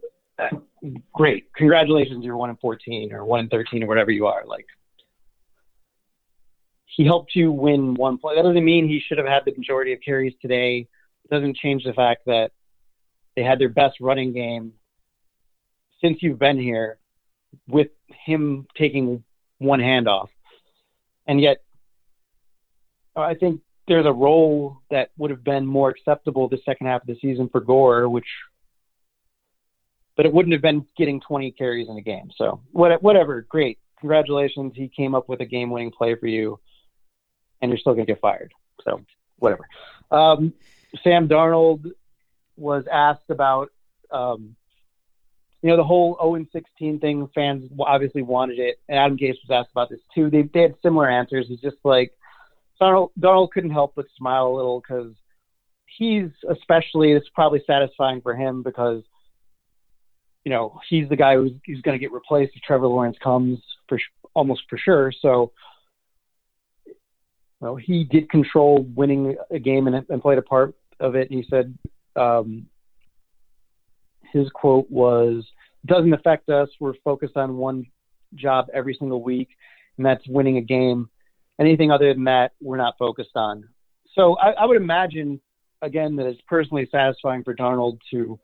great. 1.14 1.54
Congratulations, 1.54 2.24
you're 2.26 2.38
one 2.38 2.50
in 2.50 2.58
14 2.58 3.14
or 3.14 3.26
one 3.26 3.42
in 3.42 3.50
13 3.50 3.84
or 3.84 3.88
whatever 3.88 4.12
you 4.12 4.26
are. 4.26 4.46
Like, 4.46 4.68
he 6.86 7.06
helped 7.06 7.36
you 7.36 7.52
win 7.52 7.96
one 7.96 8.18
play. 8.18 8.36
That 8.36 8.44
doesn't 8.44 8.64
mean 8.64 8.88
he 8.88 9.02
should 9.06 9.18
have 9.18 9.28
had 9.28 9.46
the 9.46 9.54
majority 9.58 9.94
of 9.94 10.00
carries 10.02 10.34
today. 10.42 10.88
It 11.24 11.30
doesn't 11.32 11.58
change 11.58 11.84
the 11.84 11.94
fact 11.94 12.26
that 12.26 12.52
they 13.36 13.44
had 13.44 13.60
their 13.60 13.70
best 13.70 14.00
running 14.00 14.34
game 14.34 14.74
since 16.02 16.22
you've 16.22 16.38
been 16.38 16.60
here 16.60 17.00
with 17.68 17.88
him 18.26 18.68
taking 18.78 19.24
one 19.58 19.80
handoff. 19.80 20.28
And 21.26 21.40
yet, 21.40 21.58
I 23.16 23.34
think 23.36 23.62
there's 23.88 24.06
a 24.06 24.12
role 24.12 24.80
that 24.92 25.10
would 25.18 25.32
have 25.32 25.44
been 25.44 25.66
more 25.66 25.90
acceptable 25.90 26.48
the 26.48 26.60
second 26.66 26.88
half 26.88 27.02
of 27.02 27.08
the 27.08 27.18
season 27.22 27.50
for 27.50 27.62
Gore, 27.62 28.10
which, 28.10 28.28
but 30.16 30.26
it 30.26 30.34
wouldn't 30.34 30.54
have 30.54 30.62
been 30.62 30.86
getting 30.98 31.20
20 31.22 31.52
carries 31.52 31.90
in 31.90 31.98
a 31.98 32.02
game. 32.02 32.30
So 32.38 32.62
whatever, 32.72 33.46
great, 33.50 33.80
congratulations. 34.00 34.74
He 34.76 34.88
came 34.88 35.16
up 35.16 35.30
with 35.30 35.42
a 35.42 35.46
game-winning 35.46 35.92
play 35.92 36.16
for 36.16 36.28
you, 36.28 36.60
and 37.62 37.70
you're 37.70 37.78
still 37.78 37.94
gonna 37.94 38.06
get 38.06 38.22
fired. 38.22 38.54
So 38.84 39.02
whatever. 39.38 39.68
Um, 40.12 40.54
Sam 41.04 41.28
Darnold 41.28 41.92
was 42.56 42.86
asked 42.92 43.30
about, 43.30 43.70
um, 44.12 44.56
you 45.62 45.70
know, 45.70 45.78
the 45.78 45.84
whole 45.84 46.18
0 46.22 46.46
16 46.52 47.00
thing. 47.00 47.28
Fans 47.34 47.72
obviously 47.80 48.22
wanted 48.22 48.60
it, 48.60 48.80
and 48.88 49.00
Adam 49.00 49.18
Gase 49.18 49.38
was 49.48 49.52
asked 49.52 49.72
about 49.72 49.90
this 49.90 50.02
too. 50.14 50.30
They, 50.30 50.44
they 50.44 50.62
had 50.62 50.76
similar 50.84 51.10
answers. 51.10 51.48
He's 51.48 51.62
just 51.62 51.78
like 51.84 52.12
Darnold, 52.82 53.12
Darnold 53.20 53.52
couldn't 53.52 53.72
help 53.72 53.94
but 53.96 54.06
smile 54.18 54.48
a 54.48 54.56
little 54.56 54.82
because 54.82 55.14
he's 55.86 56.30
especially 56.50 57.14
it's 57.14 57.30
probably 57.30 57.64
satisfying 57.66 58.22
for 58.22 58.36
him 58.36 58.64
because 58.64 59.04
you 60.44 60.52
know 60.52 60.80
he's 60.90 61.08
the 61.10 61.16
guy 61.16 61.36
who's, 61.36 61.52
who's 61.66 61.82
going 61.82 61.98
to 61.98 62.00
get 62.00 62.12
replaced 62.12 62.54
if 62.56 62.62
Trevor 62.62 62.88
Lawrence 62.88 63.18
comes 63.24 63.60
for 63.88 64.00
almost 64.34 64.64
for 64.70 64.78
sure. 64.78 65.12
So 65.22 65.52
well, 67.60 67.76
he 67.76 68.04
did 68.04 68.30
control 68.30 68.86
winning 68.96 69.38
a 69.50 69.60
game 69.60 69.88
and, 69.88 70.06
and 70.10 70.22
played 70.22 70.38
a 70.38 70.42
part 70.42 70.76
of 71.00 71.16
it. 71.16 71.32
He 71.32 71.46
said 71.50 71.78
um, 72.16 72.66
his 74.34 74.50
quote 74.50 74.90
was, 74.90 75.46
"Doesn't 75.86 76.14
affect 76.14 76.50
us. 76.50 76.70
We're 76.80 76.96
focused 77.04 77.38
on 77.38 77.58
one 77.58 77.86
job 78.36 78.68
every 78.74 78.96
single 79.00 79.24
week, 79.24 79.50
and 79.98 80.06
that's 80.06 80.28
winning 80.28 80.58
a 80.58 80.62
game." 80.62 81.10
anything 81.60 81.92
other 81.92 82.14
than 82.14 82.26
that, 82.26 82.52
we're 82.62 82.78
not 82.78 82.98
focused 82.98 83.36
on. 83.36 83.68
So 84.16 84.38
I, 84.38 84.52
I 84.52 84.66
would 84.66 84.78
imagine, 84.78 85.40
again, 85.82 86.16
that 86.18 86.26
it's 86.26 86.42
personally 86.48 86.88
satisfying 86.92 87.44
for 87.44 87.56
Darnold 87.56 88.00
to 88.12 88.40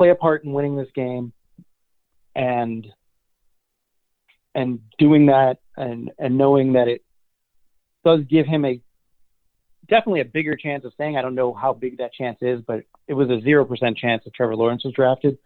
play 0.00 0.08
a 0.08 0.14
part 0.14 0.44
in 0.44 0.54
winning 0.54 0.76
this 0.76 0.88
game 0.94 1.30
and 2.34 2.86
and 4.54 4.80
doing 4.98 5.26
that 5.26 5.58
and 5.76 6.10
and 6.18 6.38
knowing 6.38 6.72
that 6.72 6.88
it 6.88 7.04
does 8.02 8.20
give 8.30 8.46
him 8.46 8.64
a 8.64 8.80
definitely 9.90 10.22
a 10.22 10.24
bigger 10.24 10.56
chance 10.56 10.86
of 10.86 10.94
staying. 10.94 11.18
I 11.18 11.22
don't 11.22 11.34
know 11.34 11.52
how 11.52 11.74
big 11.74 11.98
that 11.98 12.14
chance 12.14 12.38
is, 12.40 12.62
but 12.66 12.84
it 13.08 13.12
was 13.12 13.28
a 13.28 13.42
zero 13.42 13.66
percent 13.66 13.98
chance 13.98 14.24
that 14.24 14.32
Trevor 14.32 14.56
Lawrence 14.56 14.86
was 14.86 14.94
drafted. 14.94 15.36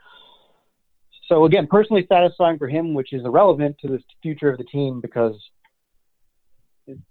So 1.29 1.47
again, 1.47 1.67
personally 1.69 2.07
satisfying 2.09 2.59
for 2.59 2.69
him, 2.69 2.95
which 2.95 3.13
is 3.13 3.25
irrelevant 3.25 3.79
to 3.81 3.89
the 3.89 3.99
future 4.23 4.51
of 4.51 4.59
the 4.59 4.65
team 4.65 5.01
because 5.01 5.35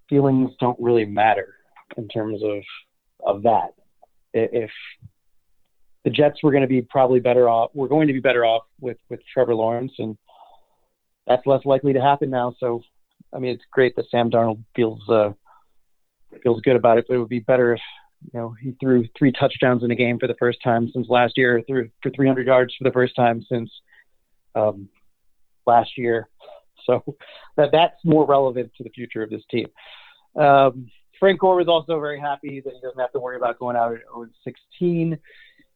feelings 0.07 0.51
don't 0.61 0.79
really 0.79 1.03
matter 1.03 1.55
in 1.97 2.07
terms 2.07 2.41
of 2.41 2.63
of 3.25 3.43
that. 3.43 3.73
If 4.33 4.71
the 6.03 6.09
Jets 6.09 6.43
were 6.43 6.51
going 6.51 6.63
to 6.63 6.67
be 6.67 6.81
probably 6.81 7.19
better 7.19 7.47
off, 7.47 7.71
we're 7.73 7.87
going 7.87 8.07
to 8.07 8.13
be 8.13 8.19
better 8.19 8.45
off 8.45 8.63
with 8.79 8.97
with 9.09 9.21
Trevor 9.33 9.55
Lawrence, 9.55 9.93
and 9.99 10.17
that's 11.27 11.45
less 11.45 11.65
likely 11.65 11.93
to 11.93 12.01
happen 12.01 12.29
now. 12.29 12.55
So, 12.59 12.81
I 13.33 13.39
mean, 13.39 13.51
it's 13.51 13.63
great 13.71 13.95
that 13.95 14.05
Sam 14.11 14.29
Darnold 14.29 14.63
feels 14.75 15.01
uh, 15.09 15.31
feels 16.41 16.61
good 16.61 16.75
about 16.75 16.97
it, 16.97 17.05
but 17.07 17.15
it 17.15 17.19
would 17.19 17.29
be 17.29 17.39
better 17.39 17.73
if 17.73 17.81
you 18.33 18.39
know 18.39 18.55
he 18.61 18.75
threw 18.79 19.05
three 19.17 19.31
touchdowns 19.31 19.83
in 19.83 19.91
a 19.91 19.95
game 19.95 20.19
for 20.19 20.27
the 20.27 20.35
first 20.39 20.59
time 20.63 20.89
since 20.93 21.07
last 21.09 21.33
year, 21.37 21.61
threw 21.67 21.89
for 22.01 22.09
300 22.09 22.45
yards 22.47 22.73
for 22.77 22.83
the 22.83 22.93
first 22.93 23.15
time 23.15 23.43
since 23.49 23.69
um, 24.55 24.89
last 25.65 25.97
year. 25.97 26.29
So 26.85 27.01
that 27.55 27.69
that's 27.71 27.95
more 28.03 28.25
relevant 28.25 28.73
to 28.75 28.83
the 28.83 28.89
future 28.89 29.23
of 29.23 29.29
this 29.29 29.43
team. 29.49 29.67
Um, 30.35 30.91
Frank 31.17 31.39
Gore 31.39 31.55
was 31.55 31.69
also 31.69 31.97
very 31.97 32.19
happy 32.19 32.59
that 32.59 32.73
he 32.73 32.81
doesn't 32.81 32.99
have 32.99 33.13
to 33.13 33.21
worry 33.21 33.37
about 33.37 33.57
going 33.57 33.77
out 33.77 33.93
at 33.93 34.01
0-16 34.13 35.17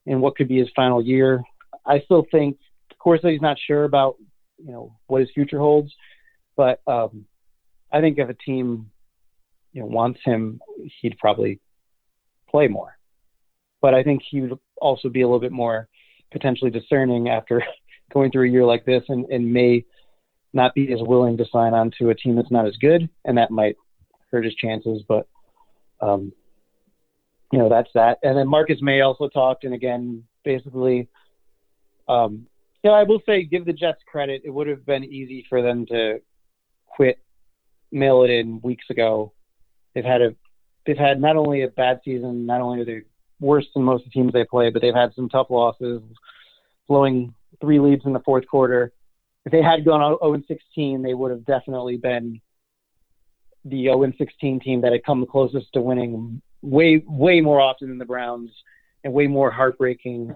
in 0.07 0.21
what 0.21 0.35
could 0.35 0.47
be 0.47 0.57
his 0.57 0.69
final 0.75 1.03
year. 1.03 1.43
I 1.85 1.99
still 1.99 2.25
think, 2.31 2.57
of 2.89 2.97
course, 2.97 3.19
that 3.21 3.31
he's 3.31 3.41
not 3.41 3.57
sure 3.67 3.83
about 3.83 4.15
you 4.57 4.71
know 4.71 4.95
what 5.05 5.21
his 5.21 5.29
future 5.35 5.59
holds, 5.59 5.93
but 6.55 6.81
um, 6.87 7.25
I 7.91 8.01
think 8.01 8.17
if 8.17 8.29
a 8.29 8.33
team 8.33 8.89
you 9.73 9.81
know 9.81 9.87
wants 9.87 10.19
him, 10.23 10.59
he'd 11.01 11.17
probably 11.19 11.59
play 12.49 12.67
more. 12.67 12.97
But 13.81 13.93
I 13.93 14.01
think 14.01 14.23
he 14.27 14.41
would 14.41 14.57
also 14.81 15.09
be 15.09 15.21
a 15.21 15.27
little 15.27 15.39
bit 15.39 15.51
more 15.51 15.87
potentially 16.31 16.71
discerning 16.71 17.29
after 17.29 17.63
going 18.13 18.31
through 18.31 18.47
a 18.47 18.51
year 18.51 18.65
like 18.65 18.85
this 18.85 19.03
and, 19.09 19.25
and 19.25 19.53
may 19.53 19.85
not 20.53 20.73
be 20.73 20.91
as 20.91 20.99
willing 21.01 21.37
to 21.37 21.45
sign 21.51 21.73
on 21.73 21.91
to 21.99 22.09
a 22.09 22.15
team 22.15 22.35
that's 22.35 22.51
not 22.51 22.65
as 22.65 22.75
good, 22.77 23.07
and 23.25 23.37
that 23.37 23.51
might 23.51 23.75
hurt 24.31 24.45
his 24.45 24.55
chances. 24.55 25.03
But 25.07 25.27
um, 26.01 26.31
you 27.51 27.59
know, 27.59 27.69
that's 27.69 27.89
that. 27.93 28.19
And 28.23 28.37
then 28.37 28.47
Marcus 28.47 28.81
Maye 28.81 29.01
also 29.01 29.27
talked, 29.29 29.63
and 29.63 29.73
again, 29.73 30.23
basically, 30.43 31.07
um, 32.07 32.47
you 32.83 32.89
know, 32.89 32.95
I 32.95 33.03
will 33.03 33.21
say, 33.25 33.43
give 33.43 33.65
the 33.65 33.73
Jets 33.73 34.01
credit. 34.09 34.41
It 34.45 34.49
would 34.49 34.67
have 34.67 34.85
been 34.85 35.03
easy 35.03 35.45
for 35.49 35.61
them 35.61 35.85
to 35.87 36.21
quit, 36.85 37.19
mail 37.91 38.23
it 38.23 38.29
in 38.29 38.61
weeks 38.61 38.85
ago. 38.89 39.33
They've 39.93 40.03
had 40.03 40.21
a, 40.21 40.35
they've 40.85 40.97
had 40.97 41.19
not 41.19 41.37
only 41.37 41.63
a 41.63 41.69
bad 41.69 42.01
season, 42.05 42.45
not 42.45 42.61
only 42.61 42.81
are 42.81 42.85
they 42.85 43.01
worse 43.39 43.65
than 43.73 43.83
most 43.83 44.05
of 44.05 44.11
the 44.11 44.11
teams 44.11 44.33
they 44.33 44.45
play, 44.45 44.69
but 44.69 44.81
they've 44.81 44.93
had 44.93 45.13
some 45.15 45.29
tough 45.29 45.47
losses, 45.49 46.01
blowing 46.87 47.33
three 47.61 47.79
leads 47.79 48.05
in 48.05 48.13
the 48.13 48.21
fourth 48.21 48.47
quarter 48.47 48.93
if 49.47 49.51
they 49.53 49.61
had 49.61 49.85
gone 49.85 50.17
0 50.21 50.43
16, 50.45 51.01
they 51.01 51.13
would 51.13 51.31
have 51.31 51.45
definitely 51.45 51.95
been 51.95 52.41
the 53.63 53.85
0 53.85 54.11
16 54.17 54.59
team 54.59 54.81
that 54.81 54.91
had 54.91 55.05
come 55.05 55.25
closest 55.25 55.71
to 55.71 55.79
winning 55.79 56.41
way 56.61 57.03
way 57.05 57.41
more 57.41 57.61
often 57.61 57.89
than 57.89 57.97
the 57.97 58.05
Browns 58.05 58.51
and 59.03 59.13
way 59.13 59.27
more 59.27 59.51
heartbreaking 59.51 60.35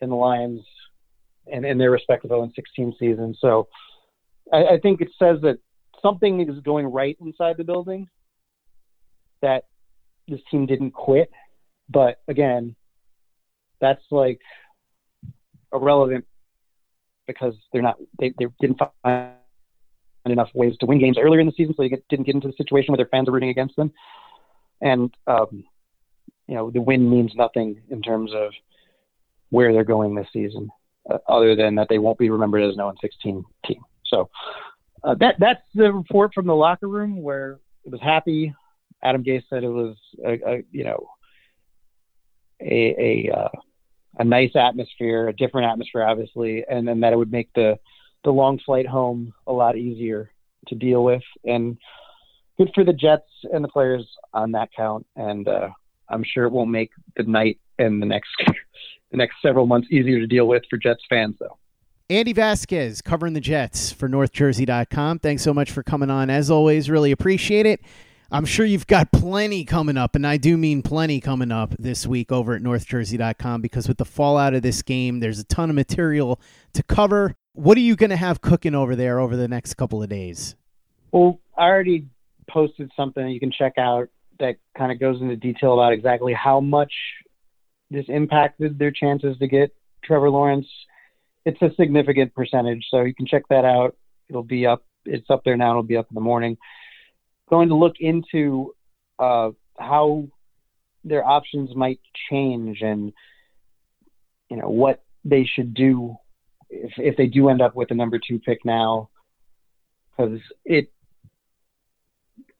than 0.00 0.10
the 0.10 0.16
Lions 0.16 0.62
and 1.50 1.64
in 1.64 1.78
their 1.78 1.90
respective 1.90 2.30
0 2.30 2.50
16 2.54 2.94
seasons. 2.98 3.38
So 3.40 3.68
I, 4.52 4.64
I 4.64 4.78
think 4.80 5.00
it 5.00 5.08
says 5.18 5.40
that 5.42 5.58
something 6.02 6.40
is 6.48 6.60
going 6.60 6.86
right 6.86 7.16
inside 7.20 7.56
the 7.56 7.64
building 7.64 8.08
that 9.42 9.64
this 10.28 10.40
team 10.50 10.66
didn't 10.66 10.92
quit. 10.92 11.30
But 11.88 12.20
again, 12.28 12.74
that's 13.80 14.02
like 14.10 14.40
irrelevant 15.72 16.24
because 17.26 17.54
they're 17.72 17.82
not 17.82 17.96
they, 18.18 18.32
they 18.38 18.46
didn't 18.60 18.80
find 19.02 19.32
enough 20.26 20.50
ways 20.54 20.74
to 20.80 20.86
win 20.86 20.98
games 20.98 21.18
earlier 21.20 21.40
in 21.40 21.46
the 21.46 21.52
season, 21.52 21.74
so 21.76 21.82
they 21.82 21.88
get, 21.88 22.06
didn't 22.08 22.26
get 22.26 22.34
into 22.34 22.48
the 22.48 22.54
situation 22.56 22.92
where 22.92 22.96
their 22.96 23.06
fans 23.06 23.28
are 23.28 23.32
rooting 23.32 23.50
against 23.50 23.76
them. 23.76 23.92
And 24.86 25.12
um, 25.26 25.64
you 26.46 26.54
know, 26.54 26.70
the 26.70 26.80
win 26.80 27.10
means 27.10 27.32
nothing 27.34 27.82
in 27.90 28.02
terms 28.02 28.30
of 28.34 28.52
where 29.50 29.72
they're 29.72 29.84
going 29.84 30.14
this 30.14 30.28
season, 30.32 30.68
uh, 31.10 31.18
other 31.28 31.56
than 31.56 31.74
that 31.74 31.88
they 31.88 31.98
won't 31.98 32.18
be 32.18 32.30
remembered 32.30 32.62
as 32.62 32.70
an 32.70 32.76
0 32.76 32.94
16 33.00 33.44
team. 33.66 33.82
So 34.04 34.28
uh, 35.02 35.14
that 35.20 35.36
that's 35.40 35.62
the 35.74 35.92
report 35.92 36.32
from 36.34 36.46
the 36.46 36.54
locker 36.54 36.88
room 36.88 37.20
where 37.20 37.58
it 37.84 37.90
was 37.90 38.00
happy. 38.00 38.54
Adam 39.02 39.24
Gase 39.24 39.42
said 39.50 39.64
it 39.64 39.68
was 39.68 39.96
a, 40.24 40.32
a 40.32 40.62
you 40.70 40.84
know 40.84 41.08
a, 42.60 43.28
a 43.28 43.36
uh, 43.36 43.48
a 44.18 44.24
nice 44.24 44.52
atmosphere, 44.54 45.28
a 45.28 45.36
different 45.36 45.68
atmosphere, 45.68 46.04
obviously, 46.04 46.64
and 46.70 46.86
then 46.86 47.00
that 47.00 47.12
it 47.12 47.16
would 47.16 47.32
make 47.32 47.52
the 47.54 47.76
the 48.24 48.30
long 48.30 48.60
flight 48.64 48.86
home 48.86 49.34
a 49.48 49.52
lot 49.52 49.76
easier 49.76 50.30
to 50.68 50.74
deal 50.76 51.02
with. 51.02 51.22
And 51.44 51.76
good 52.58 52.70
for 52.74 52.84
the 52.84 52.92
Jets 52.92 53.28
and 53.52 53.62
the 53.62 53.68
players 53.68 54.06
on 54.32 54.52
that 54.52 54.70
count. 54.76 55.06
And 55.16 55.46
uh, 55.48 55.68
I'm 56.08 56.24
sure 56.24 56.44
it 56.44 56.52
won't 56.52 56.70
make 56.70 56.90
the 57.16 57.24
night 57.24 57.58
and 57.78 58.00
the 58.00 58.06
next 58.06 58.30
the 59.10 59.16
next 59.16 59.36
several 59.42 59.66
months 59.66 59.88
easier 59.90 60.18
to 60.18 60.26
deal 60.26 60.46
with 60.46 60.62
for 60.68 60.76
Jets 60.76 61.02
fans, 61.08 61.36
though. 61.38 61.58
Andy 62.08 62.32
Vasquez 62.32 63.02
covering 63.02 63.32
the 63.32 63.40
Jets 63.40 63.90
for 63.90 64.08
NorthJersey.com. 64.08 65.18
Thanks 65.18 65.42
so 65.42 65.52
much 65.52 65.72
for 65.72 65.82
coming 65.82 66.08
on. 66.08 66.30
As 66.30 66.50
always, 66.50 66.88
really 66.88 67.10
appreciate 67.10 67.66
it. 67.66 67.80
I'm 68.30 68.44
sure 68.44 68.66
you've 68.66 68.86
got 68.88 69.12
plenty 69.12 69.64
coming 69.64 69.96
up, 69.96 70.16
and 70.16 70.26
I 70.26 70.36
do 70.36 70.56
mean 70.56 70.82
plenty 70.82 71.20
coming 71.20 71.52
up 71.52 71.74
this 71.78 72.06
week 72.06 72.32
over 72.32 72.54
at 72.54 72.62
NorthJersey.com 72.62 73.60
because 73.60 73.86
with 73.86 73.98
the 73.98 74.04
fallout 74.04 74.54
of 74.54 74.62
this 74.62 74.82
game, 74.82 75.20
there's 75.20 75.38
a 75.38 75.44
ton 75.44 75.70
of 75.70 75.76
material 75.76 76.40
to 76.72 76.82
cover. 76.82 77.36
What 77.52 77.76
are 77.76 77.82
you 77.82 77.94
going 77.94 78.10
to 78.10 78.16
have 78.16 78.40
cooking 78.40 78.74
over 78.74 78.96
there 78.96 79.20
over 79.20 79.36
the 79.36 79.46
next 79.46 79.74
couple 79.74 80.02
of 80.02 80.08
days? 80.08 80.56
Well, 81.12 81.40
I 81.56 81.66
already 81.66 82.06
posted 82.48 82.90
something 82.96 83.28
you 83.28 83.40
can 83.40 83.52
check 83.52 83.74
out 83.78 84.08
that 84.38 84.56
kind 84.76 84.92
of 84.92 85.00
goes 85.00 85.20
into 85.20 85.36
detail 85.36 85.74
about 85.74 85.92
exactly 85.92 86.32
how 86.32 86.60
much 86.60 86.92
this 87.90 88.04
impacted 88.08 88.78
their 88.78 88.90
chances 88.90 89.38
to 89.38 89.46
get 89.46 89.74
Trevor 90.04 90.30
Lawrence. 90.30 90.66
It's 91.44 91.60
a 91.62 91.70
significant 91.76 92.34
percentage, 92.34 92.84
so 92.90 93.02
you 93.02 93.14
can 93.14 93.26
check 93.26 93.44
that 93.48 93.64
out. 93.64 93.96
It'll 94.28 94.42
be 94.42 94.66
up. 94.66 94.84
It's 95.04 95.30
up 95.30 95.42
there 95.44 95.56
now. 95.56 95.70
It'll 95.70 95.82
be 95.84 95.96
up 95.96 96.08
in 96.10 96.14
the 96.14 96.20
morning 96.20 96.58
going 97.48 97.68
to 97.68 97.76
look 97.76 97.96
into 98.00 98.74
uh, 99.18 99.50
how 99.78 100.26
their 101.04 101.24
options 101.24 101.74
might 101.74 102.00
change 102.30 102.78
and 102.80 103.12
you 104.50 104.56
know 104.56 104.68
what 104.68 105.04
they 105.24 105.44
should 105.44 105.74
do 105.74 106.16
if 106.68 106.92
if 106.98 107.16
they 107.16 107.26
do 107.26 107.48
end 107.48 107.62
up 107.62 107.76
with 107.76 107.88
the 107.88 107.94
number 107.94 108.18
two 108.18 108.38
pick 108.40 108.64
now 108.64 109.08
because 110.10 110.40
it 110.64 110.90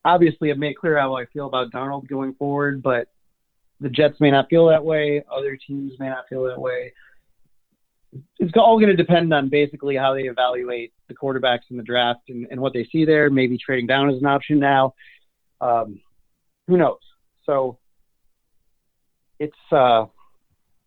obviously 0.07 0.51
I've 0.51 0.59
made 0.59 0.77
clear 0.77 0.99
how 0.99 1.17
I 1.17 1.27
feel 1.27 1.47
about 1.47 1.73
Darnold 1.73 2.09
going 2.09 2.35
forward, 2.35 2.83
but 2.83 3.09
the 3.81 3.91
Jets 3.91 4.21
may 4.21 4.31
not 4.31 4.49
feel 4.49 4.69
that 4.69 4.85
way. 4.85 5.23
Other 5.31 5.57
teams 5.57 5.93
may 5.99 6.09
not 6.09 6.29
feel 6.29 6.45
that 6.45 6.61
way. 6.61 6.93
It's 8.39 8.53
all 8.57 8.79
going 8.79 8.89
to 8.89 8.97
depend 8.97 9.35
on 9.35 9.51
basically 9.51 9.97
how 9.97 10.15
they 10.15 10.23
evaluate 10.23 10.95
the 11.09 11.15
quarterbacks 11.15 11.71
in 11.71 11.77
the 11.77 11.83
draft 11.83 12.21
and, 12.29 12.47
and 12.51 12.61
what 12.61 12.73
they 12.73 12.89
see 12.91 13.05
there. 13.05 13.29
Maybe 13.29 13.59
trading 13.59 13.89
down 13.89 14.09
is 14.09 14.21
an 14.21 14.27
option 14.27 14.61
now. 14.61 14.95
Um, 15.61 16.01
who 16.69 16.77
knows? 16.79 17.01
So 17.45 17.79
it's 19.39 19.55
uh, 19.73 20.07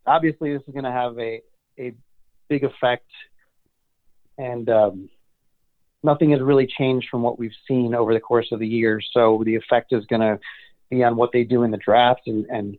obviously 0.08 0.54
this 0.54 0.64
is 0.66 0.74
going 0.74 0.86
to 0.86 0.92
have 0.92 1.20
a 1.20 1.42
a 1.78 1.94
big 2.48 2.64
effect, 2.64 3.10
and 4.38 4.68
um, 4.70 5.10
nothing 6.04 6.32
has 6.32 6.42
really 6.42 6.68
changed 6.68 7.08
from 7.10 7.22
what 7.22 7.40
we've 7.40 7.52
seen 7.68 7.94
over 7.94 8.14
the 8.14 8.20
course 8.20 8.48
of 8.52 8.60
the 8.60 8.68
year. 8.68 9.02
So 9.14 9.44
the 9.46 9.56
effect 9.56 9.92
is 9.92 10.06
going 10.06 10.22
to 10.22 10.40
be 10.90 11.04
on 11.04 11.16
what 11.16 11.32
they 11.32 11.44
do 11.44 11.64
in 11.64 11.72
the 11.72 11.78
draft 11.78 12.22
and, 12.28 12.46
and 12.46 12.78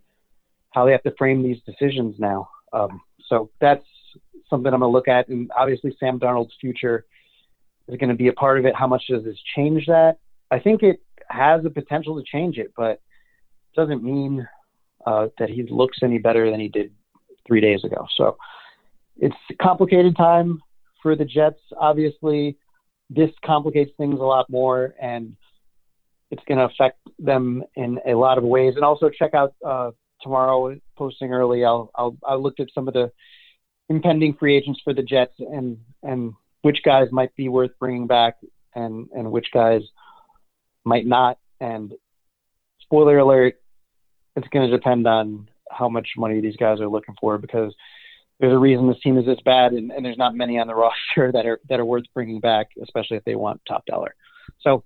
how 0.70 0.86
they 0.86 0.92
have 0.92 1.02
to 1.02 1.14
frame 1.16 1.42
these 1.42 1.58
decisions 1.66 2.16
now. 2.18 2.48
Um, 2.72 3.00
so 3.28 3.50
that's 3.60 3.84
something 4.48 4.72
I'm 4.72 4.80
going 4.80 4.90
to 4.90 4.92
look 4.92 5.08
at. 5.08 5.28
And 5.28 5.50
obviously, 5.56 5.96
Sam 6.00 6.18
Darnold's 6.18 6.54
future 6.60 7.04
is 7.88 7.98
going 7.98 8.10
to 8.10 8.16
be 8.16 8.28
a 8.28 8.32
part 8.32 8.58
of 8.58 8.64
it. 8.64 8.74
How 8.74 8.86
much 8.86 9.04
does 9.08 9.24
this 9.24 9.38
change 9.54 9.86
that? 9.86 10.16
I 10.50 10.58
think 10.58 10.82
it 10.82 11.00
has 11.28 11.62
the 11.62 11.70
potential 11.70 12.16
to 12.16 12.24
change 12.24 12.58
it, 12.58 12.72
but 12.76 12.92
it 12.92 13.00
doesn't 13.76 14.02
mean 14.02 14.48
uh, 15.06 15.28
that 15.38 15.50
he 15.50 15.62
looks 15.64 15.98
any 16.02 16.18
better 16.18 16.50
than 16.50 16.58
he 16.58 16.68
did 16.68 16.92
three 17.46 17.60
days 17.60 17.84
ago. 17.84 18.06
So 18.16 18.36
it's 19.18 19.36
a 19.50 19.54
complicated 19.54 20.16
time 20.16 20.60
for 21.02 21.14
the 21.14 21.24
Jets, 21.24 21.60
obviously 21.78 22.56
this 23.10 23.30
complicates 23.44 23.90
things 23.96 24.20
a 24.20 24.24
lot 24.24 24.48
more 24.48 24.94
and 25.02 25.36
it's 26.30 26.42
going 26.46 26.58
to 26.58 26.64
affect 26.64 26.98
them 27.18 27.64
in 27.74 27.98
a 28.06 28.14
lot 28.14 28.38
of 28.38 28.44
ways. 28.44 28.74
And 28.76 28.84
also 28.84 29.10
check 29.10 29.34
out 29.34 29.52
uh, 29.66 29.90
tomorrow 30.22 30.78
posting 30.96 31.32
early. 31.32 31.64
I'll, 31.64 31.90
I'll 31.94 32.16
I 32.26 32.36
looked 32.36 32.60
at 32.60 32.68
some 32.72 32.86
of 32.86 32.94
the 32.94 33.10
impending 33.88 34.34
free 34.34 34.56
agents 34.56 34.80
for 34.84 34.94
the 34.94 35.02
Jets 35.02 35.34
and 35.38 35.78
and 36.02 36.32
which 36.62 36.78
guys 36.84 37.08
might 37.10 37.34
be 37.34 37.48
worth 37.48 37.72
bringing 37.80 38.06
back 38.06 38.36
and 38.74 39.08
and 39.12 39.32
which 39.32 39.48
guys 39.52 39.82
might 40.84 41.06
not. 41.06 41.38
And 41.58 41.92
spoiler 42.80 43.18
alert, 43.18 43.60
it's 44.36 44.48
going 44.48 44.70
to 44.70 44.76
depend 44.76 45.08
on 45.08 45.48
how 45.70 45.88
much 45.88 46.10
money 46.16 46.40
these 46.40 46.56
guys 46.56 46.80
are 46.80 46.88
looking 46.88 47.16
for 47.20 47.38
because 47.38 47.74
there's 48.40 48.52
a 48.54 48.58
reason 48.58 48.88
this 48.88 49.00
team 49.02 49.18
is 49.18 49.26
this 49.26 49.38
bad, 49.44 49.72
and, 49.72 49.90
and 49.90 50.04
there's 50.04 50.18
not 50.18 50.34
many 50.34 50.58
on 50.58 50.66
the 50.66 50.74
roster 51.16 51.30
that 51.32 51.46
are 51.46 51.60
that 51.68 51.78
are 51.78 51.84
worth 51.84 52.04
bringing 52.14 52.40
back, 52.40 52.68
especially 52.82 53.16
if 53.16 53.24
they 53.24 53.34
want 53.34 53.60
top 53.68 53.84
dollar. 53.86 54.14
So 54.60 54.82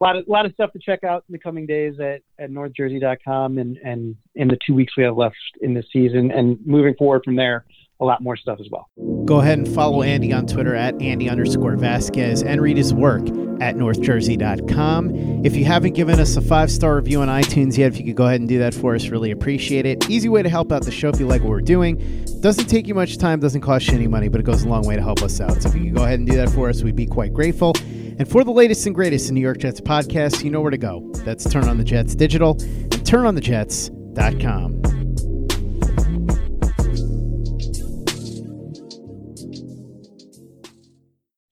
a 0.00 0.04
lot 0.04 0.16
of 0.16 0.26
a 0.26 0.30
lot 0.30 0.46
of 0.46 0.52
stuff 0.52 0.72
to 0.72 0.78
check 0.78 1.04
out 1.04 1.24
in 1.28 1.32
the 1.32 1.38
coming 1.38 1.66
days 1.66 1.94
at, 2.00 2.22
at 2.38 2.50
northjersey.com 2.50 3.58
and, 3.58 3.76
and 3.78 4.16
in 4.34 4.48
the 4.48 4.58
two 4.66 4.74
weeks 4.74 4.94
we 4.96 5.04
have 5.04 5.16
left 5.16 5.36
in 5.60 5.74
the 5.74 5.84
season 5.92 6.30
and 6.30 6.58
moving 6.66 6.94
forward 6.98 7.22
from 7.24 7.36
there 7.36 7.64
a 8.00 8.04
lot 8.04 8.20
more 8.20 8.36
stuff 8.36 8.58
as 8.60 8.66
well. 8.70 8.88
Go 9.24 9.40
ahead 9.40 9.58
and 9.58 9.68
follow 9.68 10.02
Andy 10.02 10.32
on 10.32 10.46
Twitter 10.46 10.74
at 10.74 11.00
Andy 11.00 11.28
underscore 11.28 11.76
Vasquez 11.76 12.42
and 12.42 12.60
read 12.60 12.76
his 12.76 12.92
work 12.92 13.22
at 13.60 13.76
northjersey.com. 13.76 15.44
If 15.44 15.56
you 15.56 15.64
haven't 15.64 15.94
given 15.94 16.20
us 16.20 16.36
a 16.36 16.40
five 16.40 16.70
star 16.70 16.96
review 16.96 17.20
on 17.20 17.28
iTunes 17.28 17.76
yet, 17.76 17.92
if 17.92 17.98
you 17.98 18.04
could 18.04 18.16
go 18.16 18.26
ahead 18.26 18.40
and 18.40 18.48
do 18.48 18.58
that 18.58 18.74
for 18.74 18.94
us, 18.94 19.08
really 19.08 19.30
appreciate 19.30 19.86
it. 19.86 20.08
Easy 20.10 20.28
way 20.28 20.42
to 20.42 20.48
help 20.48 20.72
out 20.72 20.84
the 20.84 20.90
show 20.90 21.08
if 21.08 21.20
you 21.20 21.26
like 21.26 21.42
what 21.42 21.50
we're 21.50 21.60
doing. 21.60 22.24
Doesn't 22.40 22.66
take 22.66 22.86
you 22.86 22.94
much 22.94 23.18
time, 23.18 23.40
doesn't 23.40 23.62
cost 23.62 23.88
you 23.88 23.94
any 23.94 24.06
money, 24.06 24.28
but 24.28 24.40
it 24.40 24.44
goes 24.44 24.62
a 24.64 24.68
long 24.68 24.86
way 24.86 24.96
to 24.96 25.02
help 25.02 25.22
us 25.22 25.40
out. 25.40 25.62
So 25.62 25.68
if 25.68 25.74
you 25.74 25.84
could 25.84 25.94
go 25.94 26.04
ahead 26.04 26.18
and 26.18 26.28
do 26.28 26.36
that 26.36 26.50
for 26.50 26.68
us, 26.68 26.82
we'd 26.82 26.96
be 26.96 27.06
quite 27.06 27.32
grateful. 27.32 27.74
And 28.18 28.28
for 28.28 28.44
the 28.44 28.52
latest 28.52 28.86
and 28.86 28.94
greatest 28.94 29.28
in 29.28 29.34
New 29.34 29.40
York 29.40 29.58
Jets 29.58 29.80
podcasts, 29.80 30.44
you 30.44 30.50
know 30.50 30.60
where 30.60 30.70
to 30.70 30.78
go. 30.78 31.10
That's 31.24 31.48
Turn 31.50 31.64
on 31.68 31.78
the 31.78 31.84
Jets 31.84 32.14
Digital 32.14 32.52
and 32.52 32.92
turnonthejets.com. 32.92 34.83